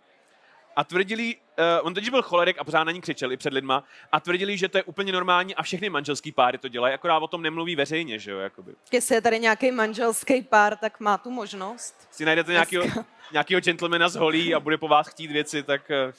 [0.77, 3.85] a tvrdili, uh, on teď byl cholerik a pořád na ní křičel i před lidma
[4.13, 7.29] a tvrdili, že to je úplně normální a všechny manželský páry to dělají, akorát o
[7.29, 8.75] tom nemluví veřejně, že jo, jakoby.
[8.93, 12.09] Jestli je tady nějaký manželský pár, tak má tu možnost.
[12.11, 12.85] Si najdete nějakého,
[13.33, 15.91] nějakého gentlemana z holí a bude po vás chtít věci, tak...
[16.07, 16.13] Uh...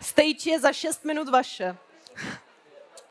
[0.00, 1.76] Stage je za 6 minut vaše.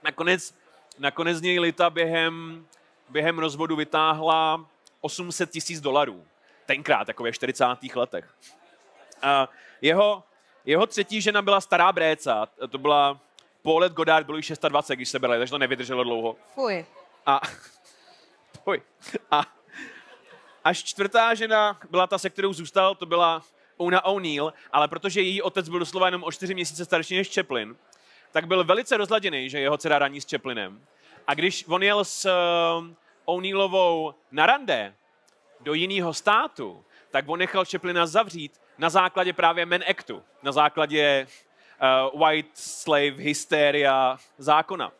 [0.04, 0.54] Nakonec,
[1.00, 2.66] nakonec z něj Lita během,
[3.10, 4.66] během rozvodu vytáhla
[5.02, 6.26] 800 tisíc dolarů.
[6.66, 7.66] Tenkrát, jako ve 40.
[7.96, 8.36] letech.
[9.22, 9.50] A
[9.82, 10.24] jeho,
[10.66, 13.20] jeho třetí žena byla stará bréca, to byla
[13.62, 16.36] Paulette Godard, bylo jí 26, když se byli, takže to nevydrželo dlouho.
[16.54, 16.86] Fuj.
[17.26, 17.42] A,
[18.64, 18.82] fuj.
[19.32, 19.42] A
[20.64, 23.42] až čtvrtá žena byla ta, se kterou zůstal, to byla
[23.78, 27.76] Una O'Neill, ale protože její otec byl doslova jenom o čtyři měsíce starší než Chaplin,
[28.32, 30.82] tak byl velice rozladěný, že jeho dcera raní s Chaplinem.
[31.28, 32.88] A když on jel s uh,
[33.26, 34.96] O'Neillovou na rande
[35.60, 41.28] do jiného státu, tak on nechal Chaplina zavřít na základě právě Men Actu, na základě
[42.14, 44.88] uh, White Slave Hysteria zákona.
[44.88, 44.94] Uh,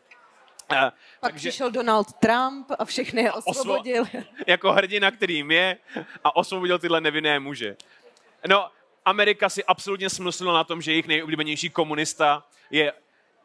[0.70, 4.04] Pak takže, přišel Donald Trump a všechny je osvobodil.
[4.04, 5.76] Osvo- jako hrdina, kterým je
[6.24, 7.76] a osvobodil tyhle nevinné muže.
[8.48, 8.70] No,
[9.04, 12.92] Amerika si absolutně smyslila na tom, že jejich nejoblíbenější komunista je,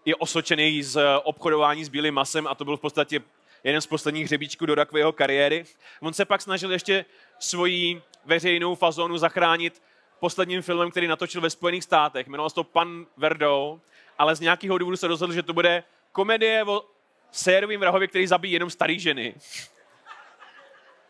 [0.05, 3.21] je osočený z obchodování s bílým masem a to byl v podstatě
[3.63, 5.65] jeden z posledních hřebíčků do rakvého kariéry.
[6.01, 7.05] On se pak snažil ještě
[7.39, 9.81] svoji veřejnou fazonu zachránit
[10.19, 12.27] posledním filmem, který natočil ve Spojených státech.
[12.27, 13.81] Jmenoval se to Pan Verdou,
[14.17, 16.85] ale z nějakého důvodu se rozhodl, že to bude komedie o
[17.31, 19.35] sérovým vrahově, který zabíjí jenom starý ženy.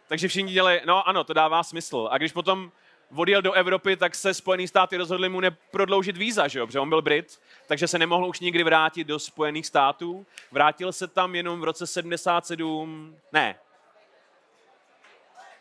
[0.08, 2.08] Takže všichni dělají, no ano, to dává smysl.
[2.12, 2.72] A když potom
[3.16, 6.68] odjel do Evropy, tak se Spojených státy rozhodli mu neprodloužit víza, že jo?
[6.68, 10.26] protože on byl Brit, takže se nemohl už nikdy vrátit do Spojených států.
[10.52, 13.56] Vrátil se tam jenom v roce 77, ne,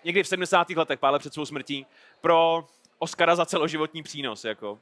[0.05, 0.71] někdy v 70.
[0.71, 1.87] letech, pár let před svou smrtí,
[2.21, 2.67] pro
[2.99, 4.45] Oscara za celoživotní přínos.
[4.45, 4.79] Jako.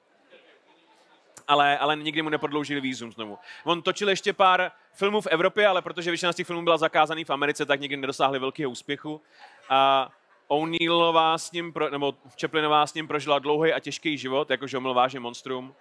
[1.49, 3.39] Ale, ale nikdy mu neprodloužili výzum znovu.
[3.65, 7.25] On točil ještě pár filmů v Evropě, ale protože většina z těch filmů byla zakázaný
[7.25, 9.21] v Americe, tak nikdy nedosáhli velkého úspěchu.
[9.69, 10.11] A
[10.53, 14.95] O'Neillová s ním, pro, nebo Chaplinová s ním prožila dlouhý a těžký život, jakože omyl
[14.95, 15.75] vážně monstrum.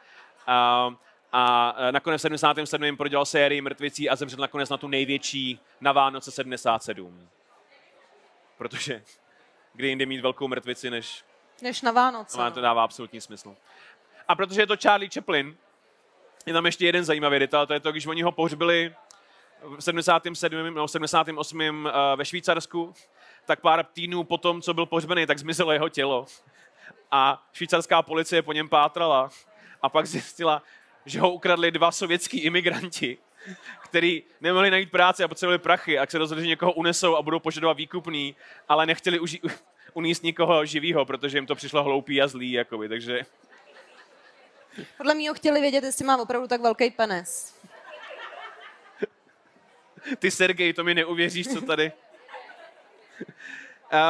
[0.48, 0.90] A,
[1.32, 2.98] a nakonec v 77.
[2.98, 7.28] prodělal sérii mrtvicí a zemřel nakonec na tu největší na Vánoce 77.
[8.58, 9.04] Protože
[9.74, 11.24] kdy jinde mít velkou mrtvici, než
[11.62, 12.38] než na Vánoce.
[12.38, 13.56] No, to dává absolutní smysl.
[14.28, 15.58] A protože je to Charlie Chaplin,
[16.46, 18.96] je tam ještě jeden zajímavý detail, to je to, když oni ho pohřbili
[19.64, 20.64] v 77.
[20.64, 21.62] nebo 78.
[21.62, 22.94] Eh, ve Švýcarsku,
[23.50, 26.26] tak pár týdnů po tom, co byl pohřbený, tak zmizelo jeho tělo.
[27.12, 29.30] A švýcarská policie po něm pátrala
[29.82, 30.64] a pak zjistila,
[31.06, 33.18] že ho ukradli dva sovětský imigranti,
[33.84, 37.40] který nemohli najít práci a potřebovali prachy a se rozhodli, že někoho unesou a budou
[37.40, 38.36] požadovat výkupný,
[38.68, 39.52] ale nechtěli uži-
[39.94, 43.26] uníst nikoho živýho, protože jim to přišlo hloupý a zlý, jakoby, takže...
[44.98, 47.56] Podle mě chtěli vědět, jestli má opravdu tak velký penis.
[50.20, 51.92] Ty, Sergej, to mi neuvěříš, co tady.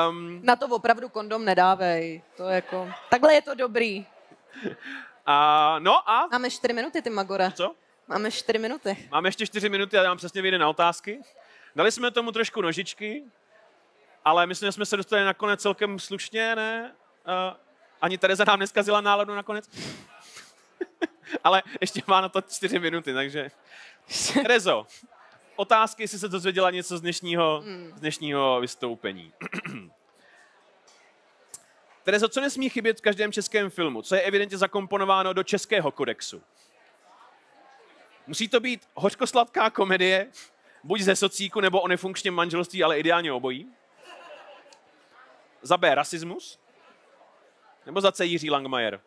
[0.09, 2.21] Um, Na to opravdu kondom nedávej.
[2.37, 2.91] To jako...
[3.09, 4.05] Takhle je to dobrý.
[5.25, 6.27] A, no a...
[6.31, 7.51] Máme čtyři minuty, ty Magore.
[7.51, 7.75] Co?
[8.07, 9.07] Máme čtyři minuty.
[9.11, 11.21] Máme ještě čtyři minuty a já vám přesně vyjde na otázky.
[11.75, 13.23] Dali jsme tomu trošku nožičky,
[14.25, 16.95] ale myslím, že jsme se dostali nakonec celkem slušně, ne?
[17.27, 17.57] Uh,
[18.01, 19.69] ani Tereza nám neskazila náladu nakonec.
[21.43, 23.51] ale ještě má na to čtyři minuty, takže...
[24.33, 24.85] Terezo,
[25.59, 27.91] otázky, jestli se dozvěděla něco z dnešního, hmm.
[27.95, 29.33] z dnešního vystoupení.
[32.03, 34.01] Terezo, co nesmí chybět v každém českém filmu?
[34.01, 36.41] Co je evidentně zakomponováno do českého kodexu?
[38.27, 40.27] Musí to být hořkosladká komedie,
[40.83, 43.67] buď ze socíku nebo o nefunkčním manželství, ale ideálně obojí.
[45.61, 46.59] Za B rasismus?
[47.85, 49.01] Nebo za C Jiří Langmajer?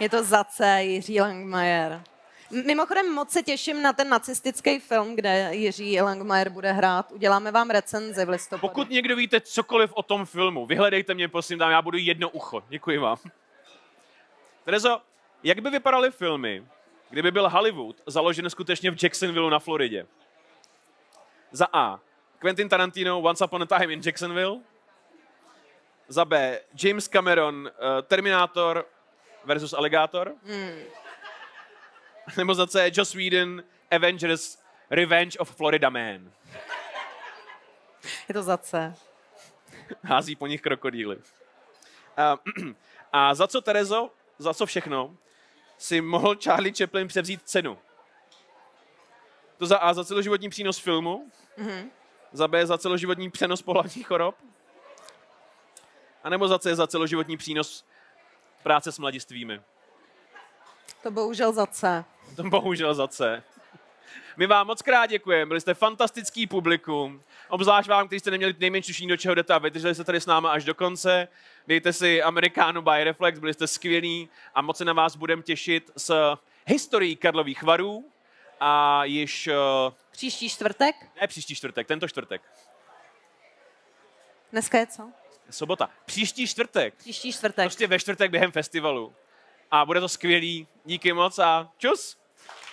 [0.00, 2.02] Je to za C Jiří Langmajer.
[2.50, 7.12] Mimochodem moc se těším na ten nacistický film, kde Jiří Langmajer bude hrát.
[7.12, 8.68] Uděláme vám recenzi v listopadu.
[8.68, 12.62] Pokud někdo víte cokoliv o tom filmu, vyhledejte mě, prosím, dám, já budu jedno ucho.
[12.68, 13.16] Děkuji vám.
[14.64, 15.00] Terezo,
[15.42, 16.66] jak by vypadaly filmy,
[17.10, 20.06] kdyby byl Hollywood založen skutečně v Jacksonville na Floridě?
[21.52, 22.00] Za A.
[22.38, 24.60] Quentin Tarantino Once Upon a Time in Jacksonville.
[26.08, 26.60] Za B.
[26.82, 28.86] James Cameron uh, Terminator
[29.44, 30.34] versus Alligator.
[30.44, 30.82] Hmm.
[32.36, 32.90] Nebo za C.
[32.94, 34.58] Joss Whedon Avengers
[34.90, 36.32] Revenge of Florida Man.
[38.28, 38.94] Je to za C.
[40.02, 41.16] Hází po nich krokodýly.
[42.16, 42.36] A,
[43.12, 45.16] a za co, Terezo, za co všechno
[45.78, 47.78] si mohl Charlie Chaplin převzít cenu?
[49.56, 51.90] To za A za celoživotní přínos filmu, mm-hmm.
[52.32, 54.34] za B za celoživotní přenos pohlavních chorob,
[56.24, 57.84] a nebo za C za celoživotní přínos
[58.62, 59.60] práce s mladistvími.
[61.02, 62.04] To bohužel za C.
[62.36, 63.42] To bohužel za C.
[64.36, 67.22] My vám moc krát děkujeme, byli jste fantastický publikum.
[67.48, 70.26] Obzvlášť vám, kteří jste neměli nejmenší tušení, do čeho jdete a vydrželi jste tady s
[70.26, 71.28] námi až do konce.
[71.66, 75.90] Dejte si Amerikánu by Reflex, byli jste skvělí a moc se na vás budeme těšit
[75.96, 78.10] s historií Karlových varů
[78.60, 79.46] a již...
[79.46, 79.94] Uh...
[80.10, 80.96] Příští čtvrtek?
[81.20, 82.42] Ne, příští čtvrtek, tento čtvrtek.
[84.52, 85.10] Dneska je co?
[85.50, 85.90] Sobota.
[86.04, 86.94] Příští čtvrtek.
[86.94, 87.64] Příští čtvrtek.
[87.64, 89.14] Prostě ve čtvrtek během festivalu.
[89.70, 90.66] A bude to skvělý.
[90.84, 92.17] Díky moc a čus.